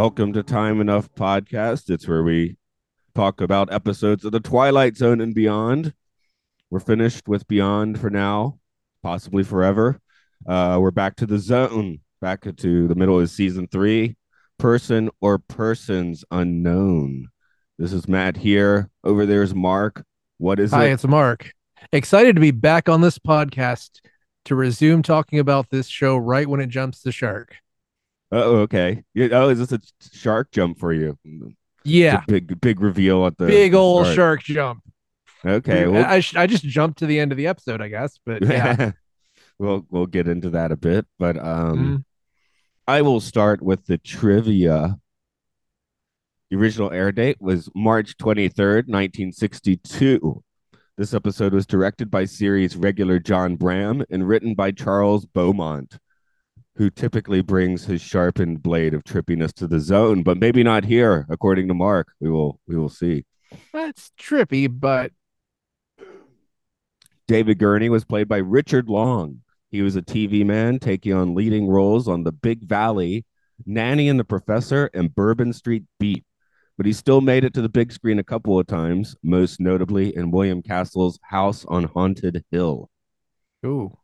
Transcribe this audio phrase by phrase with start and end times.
[0.00, 1.90] Welcome to Time Enough Podcast.
[1.90, 2.56] It's where we
[3.14, 5.92] talk about episodes of The Twilight Zone and beyond.
[6.70, 8.60] We're finished with Beyond for now,
[9.02, 10.00] possibly forever.
[10.48, 14.16] Uh, we're back to the zone, back to the middle of season three.
[14.56, 17.28] Person or persons unknown.
[17.78, 18.88] This is Matt here.
[19.04, 20.02] Over there is Mark.
[20.38, 20.76] What is it?
[20.76, 20.92] Hi, it?
[20.92, 21.52] it's Mark.
[21.92, 24.00] Excited to be back on this podcast
[24.46, 27.56] to resume talking about this show right when it jumps the shark.
[28.32, 29.02] Oh, okay.
[29.14, 29.80] Yeah, Oh, is this a
[30.16, 31.18] shark jump for you?
[31.84, 34.16] Yeah, big, big reveal at the big old start.
[34.16, 34.82] shark jump.
[35.44, 38.18] Okay, I, well, I, I just jumped to the end of the episode, I guess.
[38.26, 38.92] But yeah,
[39.58, 42.04] we'll we'll get into that a bit, but um, Mhm.
[42.86, 44.98] I will start with the trivia.
[46.50, 50.42] The original air date was March twenty third, nineteen sixty two.
[50.98, 55.96] This episode was directed by series regular John Brahm and written by Charles Beaumont,
[56.76, 61.26] who typically brings his sharpened blade of trippiness to the zone, but maybe not here,
[61.28, 62.12] according to Mark.
[62.20, 63.24] We will we will see.
[63.72, 65.12] that's trippy, but
[67.26, 69.42] David Gurney was played by Richard Long.
[69.70, 73.24] He was a TV man taking on leading roles on The Big Valley,
[73.64, 76.24] Nanny and the Professor, and Bourbon Street Beat.
[76.76, 80.16] But he still made it to the big screen a couple of times, most notably
[80.16, 82.90] in William Castle's House on Haunted Hill.
[83.64, 83.96] ooh,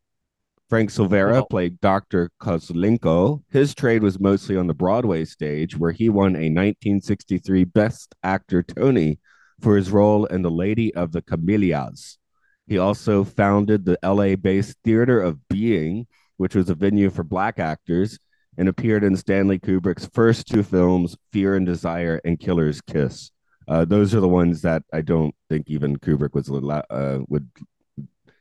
[0.69, 2.31] Frank Silvera played Dr.
[2.41, 3.43] Kozlenko.
[3.51, 8.65] His trade was mostly on the Broadway stage, where he won a 1963 Best Actor
[8.65, 9.21] Tony
[9.61, 12.19] for his role in The Lady of the Camellias.
[12.67, 17.61] He also founded the LA based Theater of Being, which was a venue for black
[17.61, 18.19] actors,
[18.59, 23.31] and appeared in Stanley Kubrick's first two films, Fear and Desire and Killer's Kiss.
[23.69, 27.49] Uh, those are the ones that I don't think even Kubrick was uh, would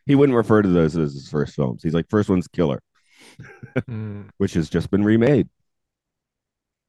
[0.05, 1.83] he wouldn't refer to those as his first films.
[1.83, 2.81] He's like, first one's Killer,
[3.89, 4.29] Mm.
[4.37, 5.49] which has just been remade.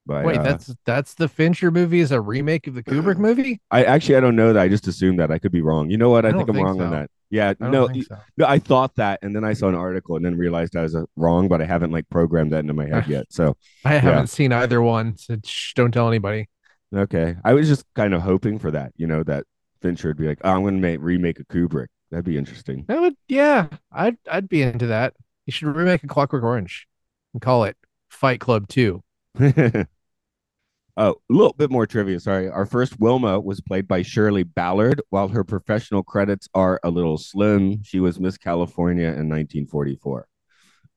[0.07, 3.61] By, wait, uh, that's that's the Fincher movie is a remake of the Kubrick movie.
[3.73, 4.61] I actually I don't know that.
[4.63, 5.33] I just assumed that.
[5.33, 5.91] I could be wrong.
[5.91, 6.25] You know what?
[6.25, 7.11] I, I think I'm think wrong on that.
[7.29, 8.17] Yeah, no, so.
[8.37, 10.95] no, I thought that, and then I saw an article, and then realized I was
[10.95, 13.27] uh, wrong, but I haven't like programmed that into my head yet.
[13.31, 15.17] So I haven't seen either one.
[15.17, 16.49] So shh, don't tell anybody.
[16.95, 18.93] okay, I was just kind of hoping for that.
[18.97, 19.43] You know, that
[19.83, 21.89] Fincher would be like, oh, I'm going to make remake a Kubrick.
[22.17, 22.87] That'd be interesting.
[22.89, 25.13] That would, yeah, I'd I'd be into that.
[25.45, 26.89] You should remake a Clockwork Orange
[27.35, 27.77] and call it
[28.09, 29.03] Fight Club Two.
[29.39, 29.51] Oh,
[30.97, 32.19] a little bit more trivia.
[32.19, 32.49] Sorry.
[32.49, 37.19] Our first Wilma was played by Shirley Ballard, while her professional credits are a little
[37.19, 37.83] slim.
[37.83, 40.27] She was Miss California in 1944.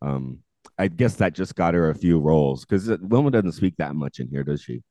[0.01, 0.39] Um,
[0.77, 4.21] I guess that just got her a few roles because Wilma doesn't speak that much
[4.21, 4.83] in here, does she?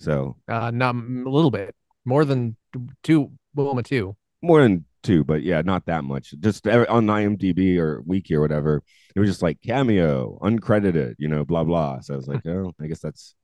[0.00, 1.74] So Uh, not a little bit
[2.04, 2.56] more than
[3.02, 3.32] two.
[3.54, 4.16] Wilma two.
[4.42, 6.34] more than two, but yeah, not that much.
[6.40, 8.82] Just on IMDb or Wiki or whatever,
[9.14, 12.00] it was just like cameo, uncredited, you know, blah blah.
[12.00, 13.34] So I was like, oh, I guess that's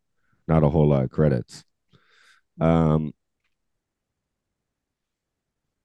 [0.47, 1.65] not a whole lot of credits.
[2.61, 3.13] Um,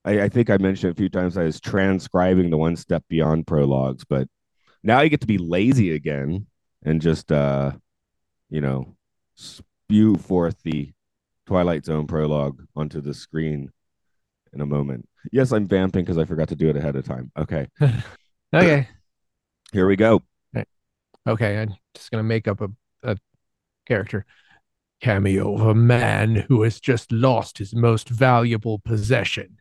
[0.06, 3.47] I, I think I mentioned a few times I was transcribing the one step beyond
[3.47, 4.28] prologues, but
[4.83, 6.47] now I get to be lazy again
[6.83, 7.72] and just uh,
[8.50, 8.95] you know,
[9.35, 10.94] spew forth the
[11.45, 13.72] Twilight Zone prologue onto the screen
[14.53, 15.07] in a moment.
[15.31, 17.31] Yes, I'm vamping because I forgot to do it ahead of time.
[17.38, 17.67] Okay,
[18.53, 18.88] Okay,
[19.72, 20.22] here we go.
[21.28, 21.61] okay.
[21.61, 22.69] I'm just gonna make up a,
[23.03, 23.17] a
[23.88, 24.25] character.
[25.01, 29.57] Cameo of a man who has just lost his most valuable possession.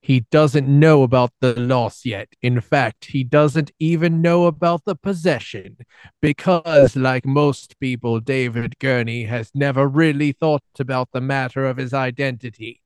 [0.00, 2.28] He doesn't know about the loss yet.
[2.42, 5.78] In fact, he doesn't even know about the possession
[6.20, 11.92] because, like most people, David Gurney has never really thought about the matter of his
[11.94, 12.82] identity.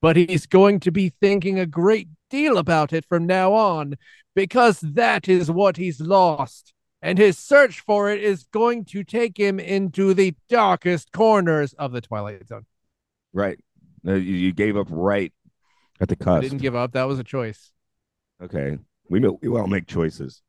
[0.00, 3.96] But he's going to be thinking a great deal about it from now on
[4.34, 6.72] because that is what he's lost.
[7.00, 11.92] And his search for it is going to take him into the darkest corners of
[11.92, 12.66] the Twilight Zone.
[13.32, 13.58] Right,
[14.04, 15.32] you, gave up right
[16.00, 16.42] at the I cusp.
[16.42, 16.92] didn't give up.
[16.92, 17.72] That was a choice.
[18.42, 18.78] Okay,
[19.10, 20.42] we we all make choices.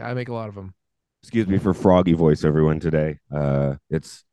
[0.00, 0.74] I make a lot of them.
[1.22, 2.80] Excuse me for froggy voice, everyone.
[2.80, 4.24] Today, uh, it's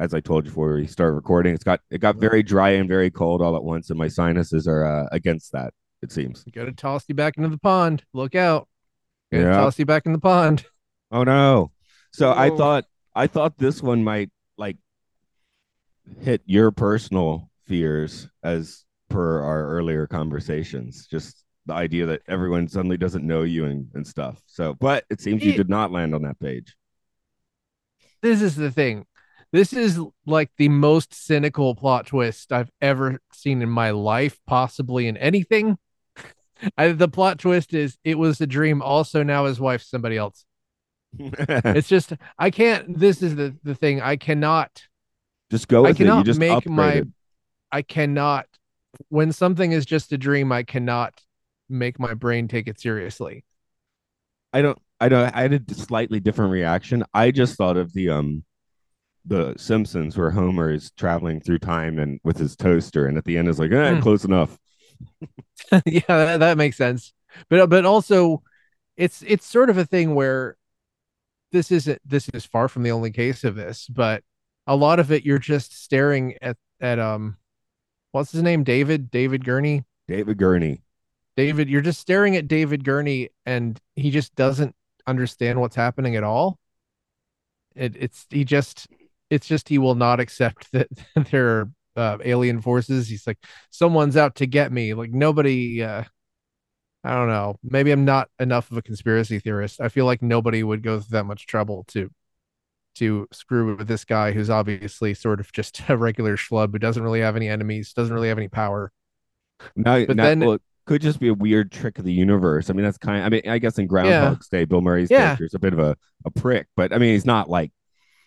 [0.00, 2.88] as I told you before we started recording, it's got it got very dry and
[2.88, 5.72] very cold all at once, and my sinuses are uh, against that.
[6.02, 6.42] It seems.
[6.44, 8.02] Got to toss you back into the pond.
[8.14, 8.66] Look out!
[9.32, 9.52] To Yeah.
[9.52, 10.64] toss you back in the pond.
[11.12, 11.72] Oh no!
[12.12, 12.56] So I Oh.
[12.56, 12.84] thought
[13.16, 14.76] I thought this one might like
[16.22, 21.08] hit your personal fears as per our earlier conversations.
[21.08, 24.40] Just the idea that everyone suddenly doesn't know you and, and stuff.
[24.46, 26.76] So, but it seems you did not land on that page.
[28.22, 29.04] This is the thing.
[29.52, 35.08] This is like the most cynical plot twist I've ever seen in my life, possibly
[35.08, 35.76] in anything.
[36.78, 38.80] I, the plot twist is it was a dream.
[38.80, 40.44] Also, now his wife's somebody else.
[41.18, 42.96] It's just I can't.
[42.96, 44.00] This is the the thing.
[44.00, 44.82] I cannot.
[45.50, 46.04] just go I with it.
[46.04, 46.92] Cannot make my.
[46.92, 47.12] upgraded.
[47.72, 48.46] I cannot.
[49.08, 51.14] When something is just a dream, I cannot
[51.68, 53.44] make my brain take it seriously.
[54.52, 57.04] I don't I don't I had a slightly different reaction.
[57.14, 58.44] I just thought of the um
[59.24, 63.36] the Simpsons where Homer is traveling through time and with his toaster and at the
[63.38, 64.00] end is like, eh, Hmm.
[64.00, 64.58] close enough.
[65.86, 67.12] yeah, that, that makes sense.
[67.48, 68.42] But but also,
[68.96, 70.56] it's it's sort of a thing where
[71.52, 74.22] this isn't this is far from the only case of this, but
[74.66, 77.36] a lot of it you're just staring at at um,
[78.12, 78.64] what's his name?
[78.64, 79.84] David David Gurney.
[80.08, 80.82] David Gurney.
[81.36, 84.74] David, you're just staring at David Gurney, and he just doesn't
[85.06, 86.58] understand what's happening at all.
[87.74, 88.88] It, it's he just
[89.30, 90.88] it's just he will not accept that
[91.30, 93.08] there are uh, alien forces.
[93.08, 93.38] He's like,
[93.70, 94.94] someone's out to get me.
[94.94, 95.82] Like nobody.
[95.82, 96.04] Uh,
[97.02, 97.56] I don't know.
[97.62, 99.80] Maybe I'm not enough of a conspiracy theorist.
[99.80, 102.10] I feel like nobody would go through that much trouble to
[102.96, 107.02] to screw with this guy who's obviously sort of just a regular schlub who doesn't
[107.02, 108.92] really have any enemies, doesn't really have any power.
[109.76, 112.68] Now, But then- well, it could just be a weird trick of the universe.
[112.68, 113.22] I mean, that's kind.
[113.24, 115.20] I mean, I guess in Groundhog's Day, Bill Murray's Yeah.
[115.36, 117.70] character is a bit of a, a prick, but I mean, he's not like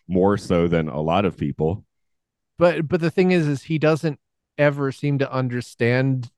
[0.07, 1.85] more so than a lot of people.
[2.57, 4.19] but but the thing is is he doesn't
[4.57, 6.31] ever seem to understand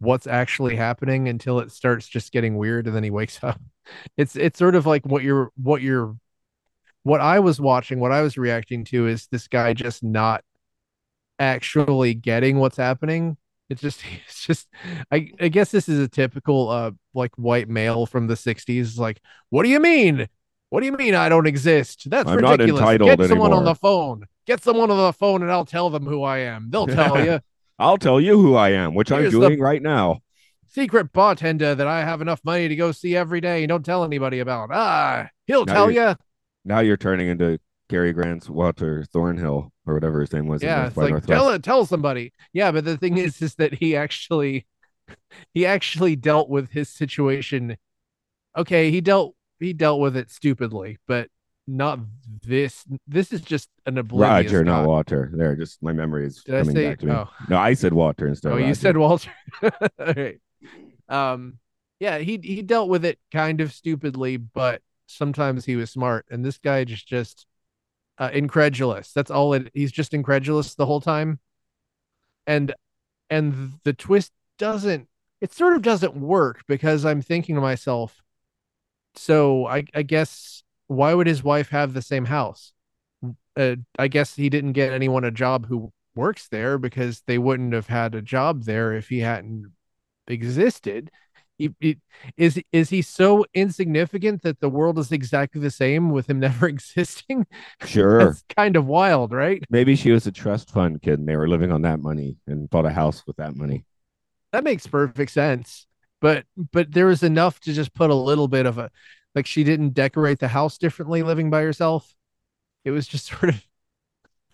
[0.00, 3.60] what's actually happening until it starts just getting weird and then he wakes up.
[4.16, 6.16] It's it's sort of like what you're what you're
[7.04, 10.44] what i was watching what i was reacting to is this guy just not
[11.38, 13.36] actually getting what's happening.
[13.70, 14.68] It's just it's just
[15.10, 19.20] i i guess this is a typical uh like white male from the 60s like
[19.50, 20.28] what do you mean
[20.72, 22.08] what do you mean I don't exist?
[22.08, 22.98] That's I'm not ridiculous.
[22.98, 24.24] Get someone on the phone.
[24.46, 26.70] Get someone on the phone and I'll tell them who I am.
[26.70, 27.40] They'll tell you.
[27.78, 30.20] I'll tell you who I am, which I'm doing right now.
[30.66, 34.02] Secret bartender that I have enough money to go see every day and don't tell
[34.02, 34.70] anybody about.
[34.72, 36.16] Ah, he'll Now tell you're-
[36.64, 37.60] Now you're turning into
[37.90, 40.62] Cary Grant's Walter Thornhill or whatever his name was.
[40.62, 42.32] Yeah, it's like tell it, tell somebody.
[42.54, 44.66] Yeah, but the thing is, is that he actually,
[45.52, 47.76] he actually dealt with his situation.
[48.56, 51.28] Okay, he dealt he dealt with it stupidly, but
[51.66, 52.00] not
[52.44, 52.84] this.
[53.06, 54.52] This is just an oblivious.
[54.52, 54.86] Roger, not.
[54.86, 55.30] Walter.
[55.32, 57.12] There, just my memory is Did coming say- back to me.
[57.12, 57.28] oh.
[57.48, 58.52] No, I said Walter instead.
[58.52, 59.30] Oh, of you said Walter.
[59.62, 60.40] All right.
[61.08, 61.58] Um,
[62.00, 66.26] yeah, he he dealt with it kind of stupidly, but sometimes he was smart.
[66.30, 67.46] And this guy just just
[68.18, 69.12] uh, incredulous.
[69.12, 69.70] That's all it.
[69.74, 71.38] He's just incredulous the whole time.
[72.46, 72.74] And
[73.30, 75.08] and the twist doesn't.
[75.40, 78.20] It sort of doesn't work because I'm thinking to myself.
[79.14, 82.72] So I I guess why would his wife have the same house?
[83.56, 87.74] Uh, I guess he didn't get anyone a job who works there because they wouldn't
[87.74, 89.72] have had a job there if he hadn't
[90.28, 91.10] existed.
[91.58, 92.00] He, he-
[92.36, 96.68] is is he so insignificant that the world is exactly the same with him never
[96.68, 97.46] existing?
[97.84, 98.18] Sure.
[98.18, 99.64] That's kind of wild, right?
[99.68, 102.68] Maybe she was a trust fund kid and they were living on that money and
[102.70, 103.84] bought a house with that money.
[104.52, 105.86] That makes perfect sense.
[106.22, 108.90] But but there was enough to just put a little bit of a
[109.34, 112.14] like she didn't decorate the house differently living by herself.
[112.84, 113.66] It was just sort of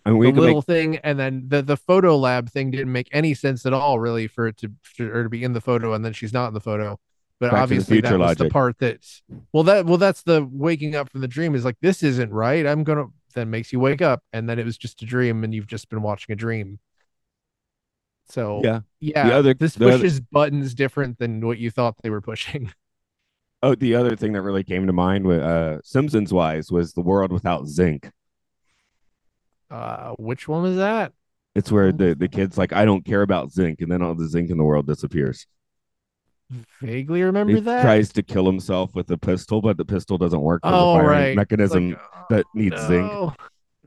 [0.05, 3.07] I mean, the little make, thing, and then the the photo lab thing didn't make
[3.11, 5.93] any sense at all, really, for it to for her to be in the photo
[5.93, 6.99] and then she's not in the photo.
[7.39, 9.21] But Back obviously, that was the part that's
[9.53, 12.65] well, that well, that's the waking up from the dream is like this isn't right.
[12.65, 15.53] I'm gonna then makes you wake up, and then it was just a dream, and
[15.53, 16.79] you've just been watching a dream.
[18.29, 18.81] So yeah.
[18.99, 22.21] yeah, The other- this the other- pushes buttons different than what you thought they were
[22.21, 22.71] pushing.
[23.61, 27.01] Oh, the other thing that really came to mind with uh Simpsons wise was the
[27.01, 28.09] world without zinc.
[29.69, 31.11] Uh, which one was that?
[31.55, 34.29] It's where the, the kid's like, I don't care about zinc, and then all the
[34.29, 35.45] zinc in the world disappears.
[36.81, 37.81] Vaguely remember he that.
[37.81, 40.61] tries to kill himself with a pistol, but the pistol doesn't work.
[40.63, 43.11] oh the firing right, mechanism like, that needs zinc.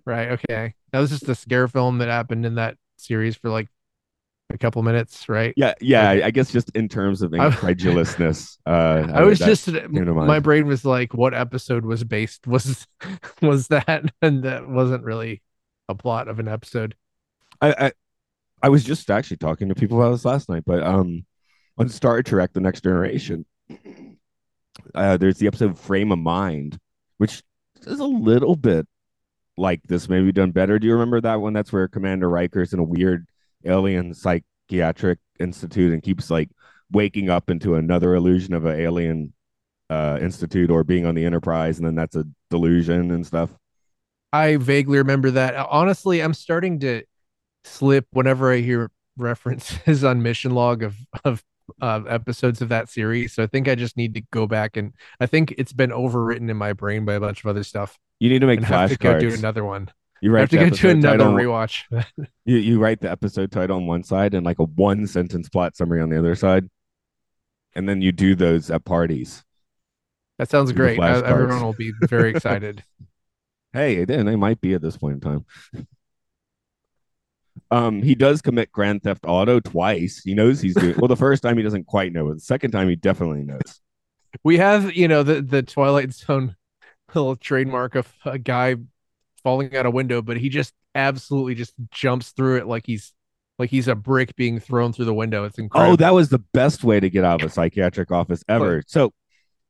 [0.05, 0.33] Right.
[0.33, 0.75] Okay.
[0.91, 3.69] That was just a scare film that happened in that series for like
[4.53, 5.55] a couple minutes, right?
[5.57, 6.09] Yeah, yeah.
[6.09, 10.67] I, I guess just in terms of I- incredulousness, uh, I was just my brain
[10.67, 12.87] was like, what episode was based was
[13.43, 15.43] was that, and that wasn't really
[15.89, 16.95] a plot of an episode.
[17.61, 17.93] I, I
[18.63, 21.25] I was just actually talking to people about this last night, but um,
[21.79, 23.45] on Star Trek: The Next Generation,
[24.95, 26.79] uh, there's the episode "Frame of Mind,"
[27.19, 27.43] which
[27.87, 28.87] is a little bit
[29.57, 30.79] like this, maybe done better.
[30.79, 31.53] Do you remember that one?
[31.53, 33.27] That's where Commander Riker's in a weird
[33.65, 36.51] alien psychiatric institute and keeps like
[36.91, 39.33] waking up into another illusion of an alien
[39.91, 43.51] uh, institute or being on the Enterprise, and then that's a delusion and stuff.
[44.33, 45.55] I vaguely remember that.
[45.55, 47.03] Honestly, I'm starting to
[47.65, 51.43] slip whenever I hear references on mission log of of
[51.81, 53.33] uh, episodes of that series.
[53.35, 56.51] So I think I just need to go back and I think it's been overwritten
[56.51, 57.99] in my brain by a bunch of other stuff.
[58.19, 59.89] You need to make and have to go do another one.
[60.23, 61.83] You I have to go to another title- rewatch.
[62.45, 65.77] You, you write the episode title on one side and like a one sentence plot
[65.77, 66.69] summary on the other side,
[67.75, 69.45] and then you do those at parties.
[70.39, 70.99] that sounds great.
[70.99, 71.23] Flashcards.
[71.25, 72.83] Everyone will be very excited.
[73.73, 75.45] Hey, then they might be at this point in time.
[77.71, 80.23] Um, he does commit grand theft auto twice.
[80.23, 81.09] He knows he's doing well.
[81.09, 83.81] The first time he doesn't quite know, but the second time he definitely knows.
[84.45, 86.57] we have, you know, the the Twilight Zone
[87.15, 88.77] little trademark of a guy
[89.43, 93.13] falling out a window, but he just absolutely just jumps through it like he's
[93.59, 95.45] like he's a brick being thrown through the window.
[95.45, 95.93] It's incredible.
[95.93, 98.83] Oh, that was the best way to get out of a psychiatric office ever.
[98.87, 99.13] So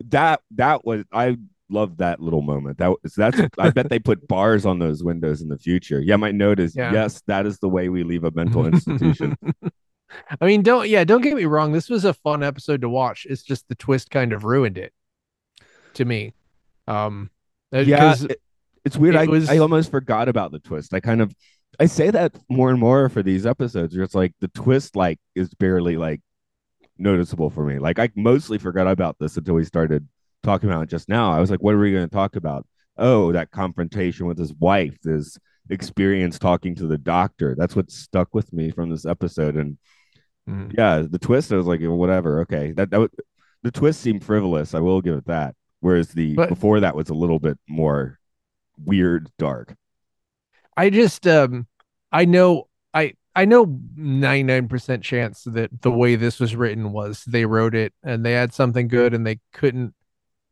[0.08, 1.36] that that was I
[1.68, 2.78] love that little moment.
[2.78, 6.00] That was that's I bet they put bars on those windows in the future.
[6.00, 6.92] Yeah, my note is Yeah.
[6.92, 9.36] yes, that is the way we leave a mental institution.
[10.40, 11.72] I mean, don't yeah, don't get me wrong.
[11.72, 13.26] This was a fun episode to watch.
[13.28, 14.92] It's just the twist kind of ruined it
[15.94, 16.34] to me.
[16.86, 17.30] Um,
[17.72, 18.40] yeah, it-
[18.84, 19.14] it's weird.
[19.14, 20.94] it I, was- I almost forgot about the twist.
[20.94, 21.34] I kind of
[21.80, 23.94] I say that more and more for these episodes.
[23.94, 26.20] Where it's like the twist like is barely like
[26.98, 27.78] noticeable for me.
[27.78, 30.06] Like I mostly forgot about this until we started
[30.42, 31.32] talking about it just now.
[31.32, 32.66] I was like, what are we going to talk about?
[32.98, 35.38] Oh, that confrontation with his wife, his
[35.70, 37.54] experience talking to the doctor.
[37.56, 39.56] That's what stuck with me from this episode.
[39.56, 39.78] And
[40.48, 40.74] Mhm.
[40.76, 42.40] yeah, the twist, I was like, whatever.
[42.40, 43.12] Okay, that that would,
[43.62, 44.74] the twist seemed frivolous.
[44.74, 45.54] I will give it that.
[45.80, 48.18] Whereas the But- before that was a little bit more
[48.84, 49.74] weird, dark.
[50.76, 51.66] I just um
[52.10, 57.46] I know I I know 99% chance that the way this was written was they
[57.46, 59.94] wrote it and they had something good and they couldn't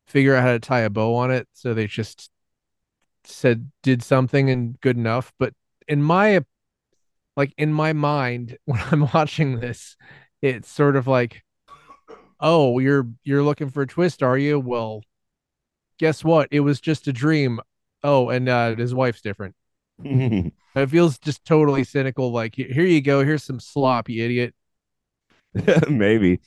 [0.07, 1.47] figure out how to tie a bow on it.
[1.53, 2.29] So they just
[3.23, 5.31] said did something and good enough.
[5.37, 5.53] But
[5.87, 6.43] in my
[7.37, 9.95] like in my mind when I'm watching this
[10.41, 11.43] it's sort of like
[12.39, 14.59] oh you're you're looking for a twist are you?
[14.59, 15.03] Well
[15.99, 16.47] guess what?
[16.49, 17.59] It was just a dream
[18.03, 19.55] oh and uh his wife's different
[20.03, 22.31] it feels just totally cynical.
[22.31, 23.23] Like, "Here- you go.
[23.23, 24.55] Here's some slop, you idiot.
[25.89, 26.39] Maybe.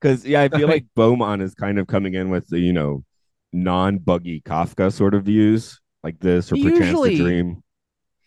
[0.00, 3.04] Because yeah, I feel like Beaumont is kind of coming in with the, you know,
[3.52, 7.62] non-buggy Kafka sort of views like this or perchance Usually- the dream.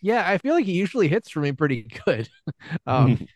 [0.01, 2.29] Yeah, I feel like he usually hits for me pretty good.
[2.85, 3.27] um,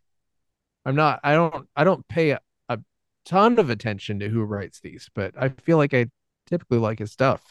[0.86, 1.20] I'm not.
[1.24, 1.68] I don't.
[1.75, 2.77] I don't pay a, a
[3.25, 6.08] ton of attention to who writes these, but I feel like I
[6.46, 7.41] typically like his stuff.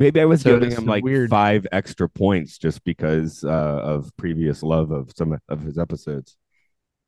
[0.00, 1.30] Maybe I was So giving him like weird.
[1.30, 6.36] five extra points just because uh, of previous love of some of his episodes.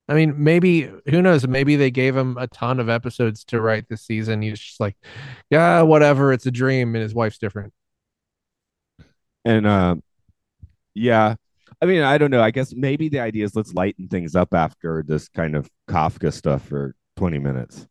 [0.08, 1.46] I mean, maybe who knows?
[1.46, 4.42] Maybe they gave him a ton of episodes to write this season.
[4.42, 4.96] He's just like,
[5.50, 6.32] yeah, whatever.
[6.32, 7.72] It's a dream, and his wife's different.
[9.44, 9.96] And uh,
[10.94, 11.37] yeah,
[11.80, 12.42] I mean, I don't know.
[12.42, 16.32] I guess maybe the idea is let's lighten things up after this kind of Kafka
[16.32, 17.87] stuff for 20 minutes.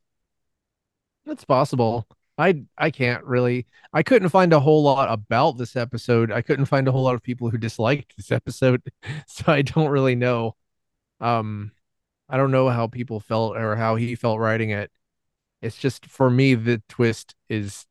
[1.26, 2.08] That's possible.
[2.42, 3.68] I I can't really.
[3.94, 6.32] I couldn't find a whole lot about this episode.
[6.32, 8.82] I couldn't find a whole lot of people who disliked this episode,
[9.28, 10.56] so I don't really know.
[11.20, 11.72] Um,
[12.28, 14.92] I don't know how people felt or how he felt writing it.
[15.62, 17.86] It's just for me, the twist is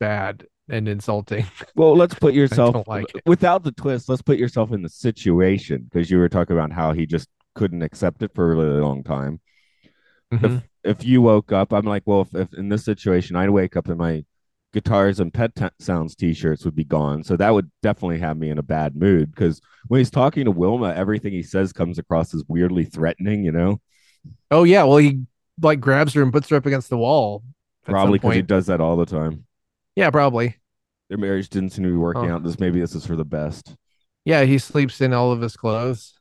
[0.00, 1.46] bad and insulting.
[1.74, 4.08] Well, let's put yourself like without the twist.
[4.08, 7.82] Let's put yourself in the situation because you were talking about how he just couldn't
[7.82, 9.40] accept it for a really long time.
[10.32, 10.62] Mhm.
[10.84, 13.88] If you woke up, I'm like, well, if, if in this situation I'd wake up
[13.88, 14.24] and my
[14.72, 18.50] guitars and pet t- sounds t-shirts would be gone, so that would definitely have me
[18.50, 22.34] in a bad mood because when he's talking to Wilma, everything he says comes across
[22.34, 23.44] as weirdly threatening.
[23.44, 23.80] You know,
[24.50, 25.20] Oh yeah, well he
[25.60, 27.42] like grabs her and puts her up against the wall.
[27.84, 29.44] probably because he does that all the time.
[29.94, 30.56] Yeah, probably.
[31.10, 32.36] Their marriage didn't seem to be working Oh.
[32.36, 32.42] out.
[32.42, 33.76] This maybe this is for the best.
[34.24, 36.14] Yeah, he sleeps in all of his clothes.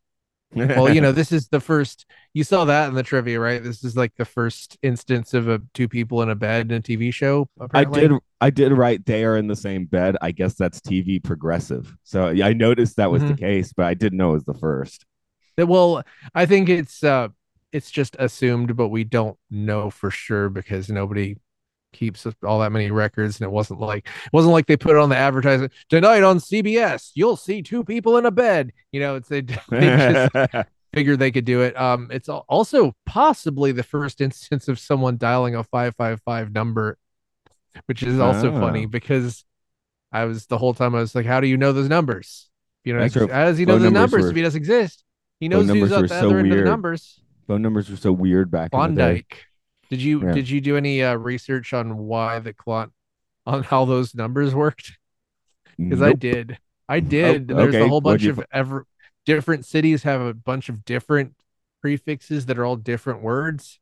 [0.53, 3.61] well, you know, this is the first you saw that in the trivia, right?
[3.61, 6.81] This is like the first instance of a two people in a bed in a
[6.81, 7.50] TV show.
[7.73, 8.11] I did.
[8.39, 10.17] I did write they are in the same bed.
[10.21, 11.95] I guess that's TV progressive.
[12.03, 13.39] So I noticed that was the Mhm.
[13.39, 15.05] case, but I didn't know it was the first.
[15.57, 17.29] Well, I think it's uh
[17.71, 21.38] it's just assumed, but we don't know for sure because nobody
[21.93, 25.00] keeps all that many records, and it wasn't like it wasn't like they put it
[25.00, 27.11] on the advertisement tonight on CBS.
[27.13, 28.71] You'll see two people in a bed.
[28.91, 30.31] You know, it's they, they just
[30.93, 31.79] figured they could do it.
[31.79, 36.98] Um, it's also possibly the first instance of someone dialing a five five five number,
[37.86, 38.89] which is also funny Oh.
[38.89, 39.45] because
[40.12, 42.50] I was the whole time I was like, how do you know those numbers?
[42.83, 45.03] You know, how does he know the numbers numbers were- if he doesn't exist?
[45.39, 47.19] He knows who's at the so other end of the numbers.
[47.48, 48.93] Phone numbers were so weird back in the day.
[48.95, 49.45] Klondike.
[49.89, 50.31] Did you Yeah.
[50.33, 52.91] did you do any uh, research on why the clon
[53.45, 54.93] on how those numbers worked?
[55.77, 56.57] Because I did.
[56.88, 57.48] I did.
[57.48, 57.83] There's okay.
[57.83, 58.86] a whole bunch of ever
[59.25, 61.35] different cities have a bunch of different
[61.81, 63.79] prefixes that are all different words.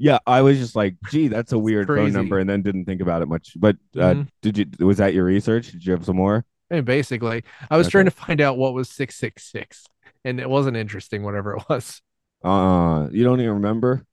[0.00, 3.00] Yeah, I was just like, gee, that's a weird phone number, and then didn't think
[3.00, 3.54] about it much.
[3.56, 4.28] But uh, Mhm.
[4.42, 4.66] did you?
[4.86, 5.72] Was that your research?
[5.72, 6.44] Did you have some more?
[6.70, 7.92] And basically, I was Okay.
[7.92, 9.86] trying to find out what was six six six,
[10.24, 11.22] and it wasn't interesting.
[11.24, 12.00] Whatever it was.
[12.42, 14.04] Uh, you don't even remember?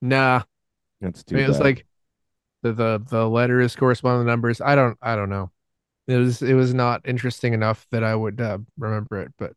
[0.00, 0.42] Nah,
[1.00, 1.36] That's too.
[1.38, 1.86] it was like
[2.62, 4.60] the the the letters correspond to the numbers.
[4.62, 5.52] I don't I don't know.
[6.06, 9.54] It was it was not interesting enough that I would uh, remember it, but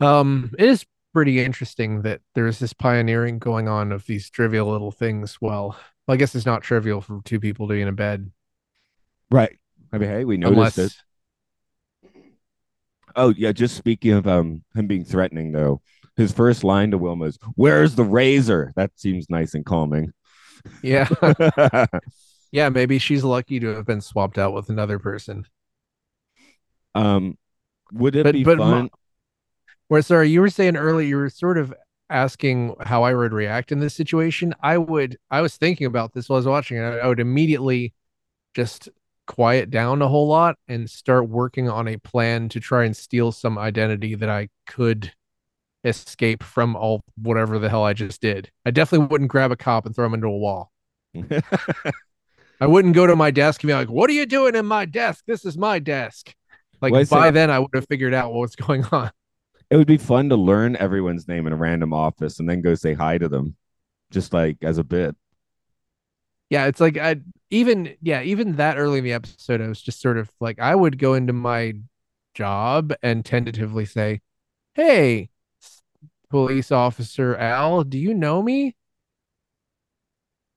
[0.00, 4.92] um, it is pretty interesting that there's this pioneering going on of these trivial little
[4.92, 5.38] things.
[5.40, 8.30] Well, I guess it's not trivial for two people to be in a bed,
[9.30, 9.58] right.
[9.92, 10.92] I mean, hey, we noticed unless it.
[13.14, 15.82] Oh yeah, just speaking of um him being threatening though,
[16.16, 20.12] his first line to Wilma is, "Where's the razor?" That seems nice and calming.
[20.82, 21.08] yeah
[22.52, 25.46] yeah maybe she's lucky to have been swapped out with another person.
[26.94, 27.36] um,
[27.92, 28.90] would it But- be but ma- fun?
[29.88, 31.74] Where sorry, you were saying earlier, you were sort of
[32.08, 34.54] asking how I would react in this situation.
[34.62, 36.82] I would, I was thinking about this while I was watching it.
[36.82, 37.92] I, I would immediately
[38.54, 38.88] just
[39.26, 43.32] quiet down a whole lot and start working on a plan to try and steal
[43.32, 45.12] some identity that I could
[45.84, 48.50] escape from all whatever the hell I just did.
[48.64, 50.72] I definitely wouldn't grab a cop and throw him into a wall.
[52.62, 54.84] I wouldn't go to my desk and be like, "What are you doing in my
[54.84, 55.24] desk?
[55.26, 56.32] This is my desk."
[56.80, 59.10] Like Well, by then, I would have figured out what was going on.
[59.70, 62.76] it would be fun to learn everyone's name in a random office and then go
[62.76, 63.56] say hi to them,
[64.12, 65.16] just like as a bit.
[66.50, 67.16] Yeah, it's like I
[67.50, 70.76] even yeah, even that early in the episode, I was just sort of like I
[70.76, 71.72] would go into my
[72.32, 74.20] job and tentatively say,
[74.74, 75.30] "Hey,
[76.30, 78.76] police officer Al, do you know me?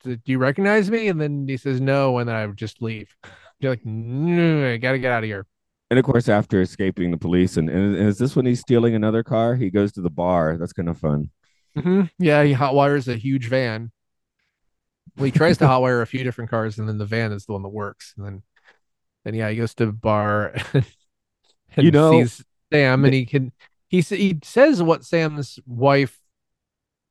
[0.05, 3.15] Do you recognize me?" And then he says no, and then I would just leave.
[3.59, 5.45] You're like, "No, I gotta get out of here."
[5.89, 9.23] And of course, after escaping the police, and, and is this when he's stealing another
[9.23, 9.55] car?
[9.55, 10.57] He goes to the bar.
[10.57, 11.29] That's kind of fun.
[11.75, 13.91] hmm Yeah, he hotwires a huge van.
[15.15, 17.53] Well, he tries to hotwire a few different cars, and then the van is the
[17.53, 18.13] one that works.
[18.17, 18.43] And then,
[19.25, 20.55] then yeah, he goes to the bar
[21.77, 23.51] and You know, sees Sam, and he can
[23.87, 26.19] he he says what Sam's wife.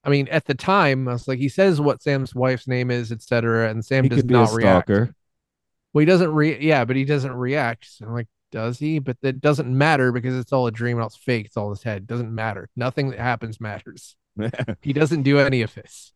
[0.05, 3.11] I mean, at the time, I was like, he says what Sam's wife's name is,
[3.11, 3.71] etc.
[3.71, 4.89] And Sam he does could be a not react.
[4.89, 5.15] stalker.
[5.93, 7.87] Well, he doesn't re yeah, but he doesn't react.
[7.89, 8.99] So I'm like, does he?
[8.99, 11.47] But that doesn't matter because it's all a dream and it's fake.
[11.47, 12.07] It's all his head.
[12.07, 12.69] doesn't matter.
[12.77, 14.17] Nothing that happens matters.
[14.83, 16.13] He doesn't do any of this.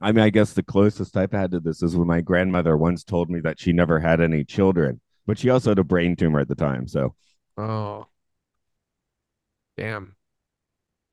[0.00, 3.02] I mean, I guess the closest I've had to this is when my grandmother once
[3.04, 6.40] told me that she never had any children, but she also had a brain tumor
[6.40, 6.86] at the time.
[6.88, 7.14] So,
[7.56, 8.06] Oh,
[9.76, 10.14] damn.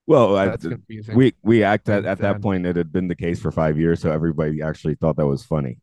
[0.08, 0.56] Well, I,
[1.14, 4.02] we we act at, at that point it had been the case for five years,
[4.02, 5.80] so everybody actually thought that was funny.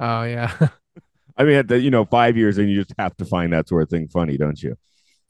[0.00, 0.52] oh yeah.
[1.36, 3.68] I mean, at the, you know, five years, and you just have to find that
[3.68, 4.76] sort of thing funny, don't you?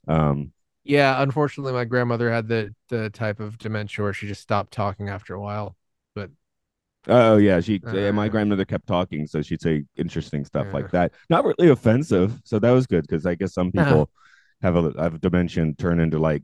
[0.08, 0.52] Um,
[0.84, 1.22] yeah.
[1.22, 5.34] Unfortunately, my grandmother had the the type of dementia where she just stopped talking after
[5.34, 5.76] a while.
[6.14, 6.30] But
[7.06, 8.28] Oh yeah, she yeah, my Uh.
[8.28, 11.12] grandmother kept talking, so she'd say interesting stuff like that.
[11.30, 13.84] Not really offensive, so that was good because I guess some Uh-huh.
[13.84, 14.10] people
[14.62, 16.42] have a have dementia and turn into like,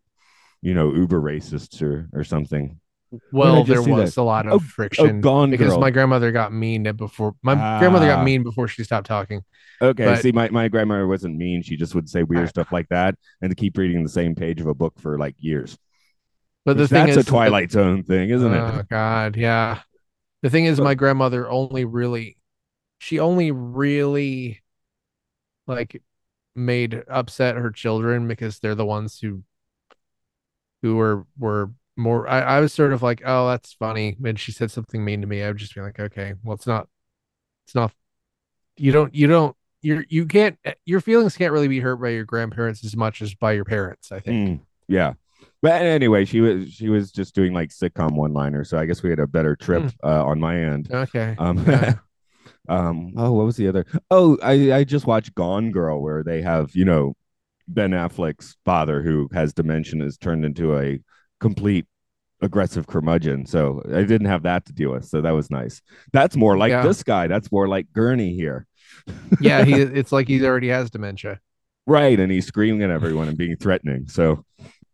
[0.65, 2.81] you know, uber racists or or something.
[3.31, 4.21] well, there was that?
[4.21, 5.79] a lot Oh, of Oh, friction Gone because Girl.
[5.79, 8.17] my grandmother got mean before my grandmother Ah.
[8.17, 9.43] got mean before she stopped talking.
[9.81, 11.63] okay, but- see, my my grandmother wasn't mean.
[11.63, 12.49] She just would say weird Uh.
[12.49, 15.37] stuff like that and to keep reading the same page of a book for like
[15.39, 15.79] years.
[16.65, 18.89] But the thing that's is, a Twilight Zone thing, isn't oh it?
[18.89, 19.81] God, yeah.
[20.43, 22.39] The thing is, my grandmother only really,
[22.99, 24.63] she only really,
[25.67, 26.03] like,
[26.57, 29.43] made upset her children because they're the ones who,
[30.85, 32.29] who were were more.
[32.29, 34.17] I, I was sort of like, oh, that's funny.
[34.19, 36.67] When she said something mean to me, I would just be like, okay, well, it's
[36.67, 36.89] not,
[37.67, 37.91] it's not.
[38.77, 40.59] You don't, you don't, you're, you can't.
[40.85, 44.13] Your feelings can't really be hurt by your grandparents as much as by your parents.
[44.13, 44.49] I think.
[44.49, 45.15] Mm, yeah.
[45.63, 49.03] But anyway, she was she was just doing like sitcom one liner, so I guess
[49.03, 50.93] we had a better trip uh, on my end.
[50.93, 51.35] Okay.
[51.39, 51.95] Um, Yeah.
[52.69, 53.87] um, oh, what was the other?
[54.11, 57.17] Oh, I I just watched Gone Girl, where they have you know
[57.69, 61.01] Ben Affleck's father who has dementia is turned into a
[61.41, 61.87] complete
[62.43, 63.47] aggressive curmudgeon.
[63.47, 65.07] So I didn't have that to deal with.
[65.07, 65.81] So that was nice.
[66.13, 66.83] That's more like Yeah.
[66.83, 67.27] this guy.
[67.27, 68.67] That's more like Gurney here.
[69.41, 71.41] Yeah, he it's like he already has dementia.
[71.87, 72.19] Right.
[72.19, 74.09] And he's screaming at everyone and being threatening.
[74.09, 74.45] So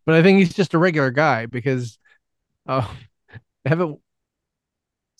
[0.06, 1.98] But I think he's just a regular guy because
[2.68, 2.86] uh
[3.64, 3.98] I haven't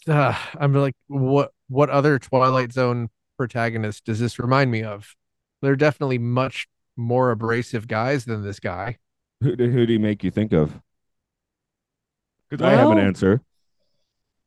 [0.09, 5.15] uh, I'm like what what other Twilight Zone protagonist does this remind me of?
[5.63, 8.99] They're definitely much more abrasive guys than this guy.
[9.41, 10.79] who, do- who do you make you think of?
[12.49, 13.41] Because I have an answer.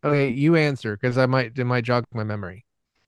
[0.04, 2.66] Okay, you answer because I might it might jog my memory.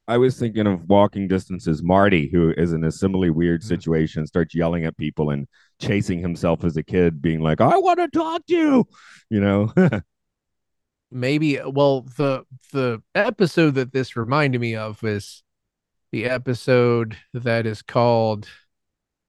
[0.08, 1.84] I was thinking of walking distances.
[1.84, 3.68] Marty, who is in a similarly weird Mhm.
[3.68, 5.48] situation, starts yelling at people and
[5.82, 8.88] chasing himself as a kid, being like, I want to talk to you.
[9.30, 9.74] You know,
[11.12, 15.44] maybe well the the episode that this reminded me of is
[16.12, 18.48] the episode that is called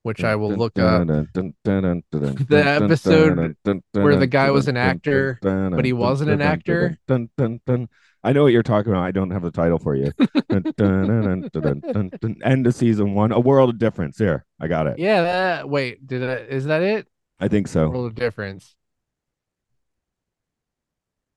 [0.07, 1.53] which I will look up the
[2.51, 3.57] episode
[3.93, 6.97] where the guy was an actor, but he wasn't an actor.
[7.09, 9.03] I know what you're talking about.
[9.03, 10.13] I don't have the title for you.
[12.45, 13.33] End of season one.
[13.33, 14.17] A world of difference.
[14.19, 14.99] Here, I got it.
[15.01, 17.09] yeah that wait did I, is that it
[17.41, 17.89] I think so.
[17.89, 18.75] world of difference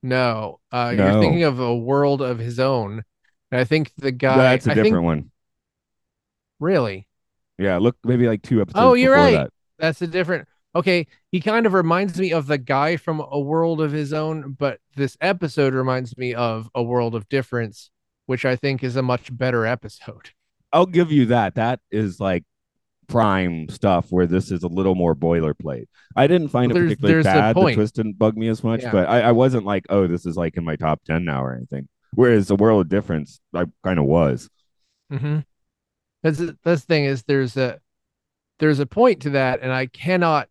[0.01, 1.11] no uh No.
[1.11, 3.03] you're thinking of a world of his own
[3.51, 5.31] and I think the guy That's a different think one.
[6.59, 7.08] really
[7.59, 8.81] Yeah, look, maybe like two episodes.
[8.83, 9.33] Oh, you're right.
[9.33, 9.49] That.
[9.77, 10.47] That's a different.
[10.75, 14.55] Okay, he kind of reminds me of the guy from A World of His Own,
[14.57, 17.89] but this episode reminds me of A World of Difference,
[18.27, 20.29] which I think is a much better episode.
[20.71, 21.55] I'll give you that.
[21.55, 22.43] That is like
[23.07, 25.87] prime stuff where this is a little more boilerplate.
[26.15, 27.55] I didn't find Well, it there's- particularly there's bad.
[27.55, 28.91] The twist didn't bug me as much, Yeah.
[28.91, 31.55] but I, I wasn't like, oh, this is like in my top 10 now or
[31.55, 31.87] anything.
[32.13, 34.47] Whereas a world of difference, I kind of was.
[35.11, 35.39] Mm-hmm.
[36.23, 37.79] That's that's the thing is there's a
[38.59, 40.49] there's a point to that, and I cannot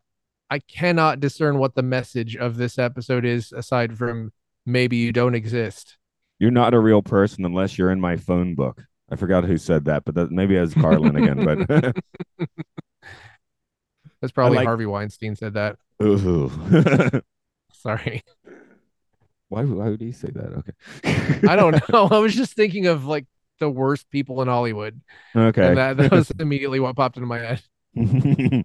[0.51, 4.33] I cannot discern what the message of this episode is aside from
[4.65, 5.99] maybe you don't exist.
[6.39, 8.85] You're not a real person unless you're in my phone book.
[9.11, 11.45] I forgot who said that, but that maybe that's Carlin again.
[11.45, 11.95] But
[14.21, 15.77] That's probably like- Harvey Weinstein said that.
[16.03, 16.51] Ooh.
[17.73, 18.23] Sorry.
[19.49, 20.53] why, why would he say that?
[21.05, 21.49] Okay.
[21.49, 22.09] I don't know.
[22.11, 23.27] I was just thinking of like
[23.59, 25.01] the worst people in Hollywood.
[25.37, 25.69] okay.
[25.69, 27.63] And that, that was immediately what popped into my head.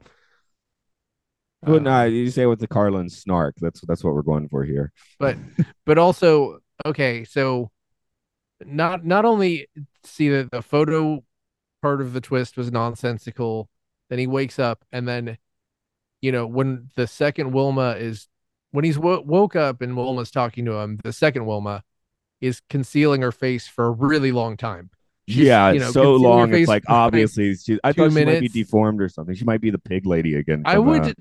[1.62, 3.56] well, Um, no, you say with the Carlin snark.
[3.62, 4.92] That's that's what we're going for here.
[5.20, 5.38] but
[5.86, 7.72] but also, okay, so
[8.66, 9.68] not not only
[10.04, 11.24] see that the photo
[11.82, 13.70] part of the twist was nonsensical,
[14.10, 15.38] then he wakes up and then
[16.22, 18.28] you know, when the second Wilma is
[18.72, 21.84] when he's wo- woke up and Wilma's talking to him, the second Wilma
[22.44, 24.90] is concealing her face for a really long time.
[25.30, 26.54] She's, yeah, you know, so long.
[26.54, 29.34] It's like obviously she, I thought she might be deformed or something.
[29.34, 30.64] She might be the pig lady again.
[30.66, 31.16] I would.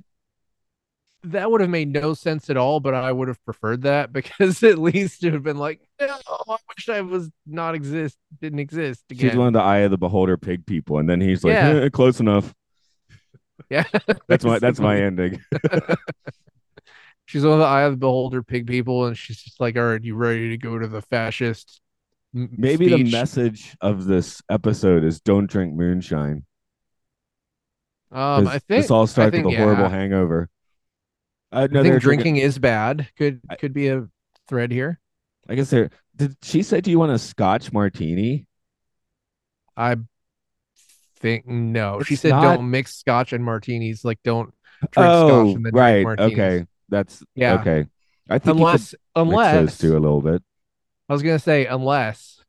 [1.23, 4.65] that would have made no sense at all, but I would have preferred that because
[4.65, 8.59] at least it would have been like, no, I wish I was not exist, didn't
[8.59, 11.53] exist she's one of the eye of the beholder pig people, and then he's like,
[11.53, 11.83] Yeah.
[11.85, 12.53] "Eh, close enough.
[13.71, 13.85] yeah,
[14.27, 15.41] That's my that's my ending.
[17.27, 19.85] She's one of the eye of the beholder pig people, and she's just like, all
[19.85, 21.81] right, you ready to go to the fascist?
[22.35, 26.45] m- Maybe the message of this episode is don't drink moonshine.
[28.11, 29.91] Um, I think this all starts think, with a horrible yeah.
[29.91, 30.51] hangover.
[31.51, 33.09] Uh, I think drinking is bad.
[33.17, 34.07] Could I- could be a
[34.49, 34.99] thread here.
[35.49, 35.91] I guess they're.
[36.15, 38.47] Did she say, "Do you want a Scotch martini"?
[39.77, 39.97] I
[41.21, 42.03] think no.
[42.03, 44.05] she said not- don't mix scotch and martinis.
[44.05, 44.53] Like don't
[44.91, 45.93] drink oh, scotch and then right.
[45.93, 46.33] drink martinis.
[46.33, 47.55] Okay, that's Yeah.
[47.55, 47.87] Okay,
[48.29, 50.43] I think unless mix unless those two a little bit.
[51.09, 52.43] I was gonna say unless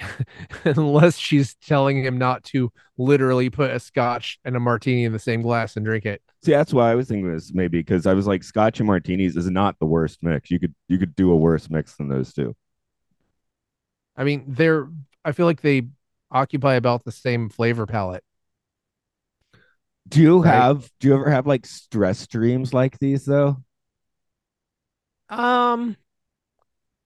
[0.64, 5.18] unless she's telling him not to literally put a scotch and a martini in the
[5.18, 6.22] same glass and drink it.
[6.42, 9.36] See, that's why I was thinking this maybe because I was like, Scotch and martinis
[9.36, 10.50] is not the worst mix.
[10.50, 12.56] You could you could do a worse mix than those two.
[14.16, 14.88] I mean, they're
[15.24, 15.88] I feel like they
[16.30, 18.24] occupy about the same flavor palette.
[20.10, 20.66] Do you Right.
[20.66, 20.90] have?
[21.00, 23.62] Do you ever have like stress dreams like these though?
[25.30, 25.96] Um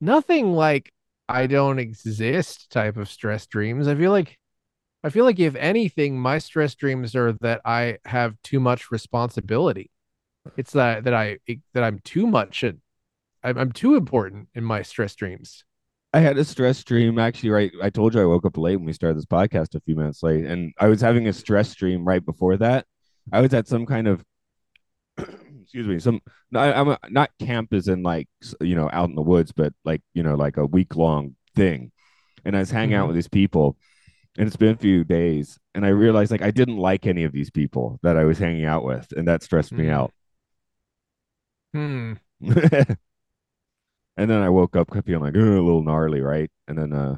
[0.00, 0.92] nothing like
[1.28, 3.88] I don't exist type of stress dreams.
[3.88, 4.38] I feel like
[5.04, 9.90] I feel like if anything, my stress dreams are that I have too much responsibility.
[10.56, 11.38] It's that that I
[11.74, 12.64] that I'm too much
[13.44, 15.64] I'm, I'm too important in my stress dreams.
[16.12, 17.50] I had a stress dream actually.
[17.50, 19.96] Right, I told you I woke up late when we started this podcast a few
[19.96, 22.86] minutes late, and I was having a stress dream right before that.
[23.32, 24.24] I was at some kind of
[25.62, 26.20] excuse me, some
[26.54, 28.28] I, I'm a, not camp as in like
[28.60, 31.92] you know out in the woods, but like you know like a week long thing,
[32.44, 33.08] and I was hanging out Mhm.
[33.08, 33.76] with these people,
[34.38, 37.32] and it's been a few days, and I realized like I didn't like any of
[37.32, 39.90] these people that I was hanging out with, and that stressed me Mhm.
[39.90, 40.12] out.
[41.72, 42.14] Hmm.
[44.16, 46.50] and then I woke up feeling like a little gnarly, right?
[46.68, 47.16] And then uh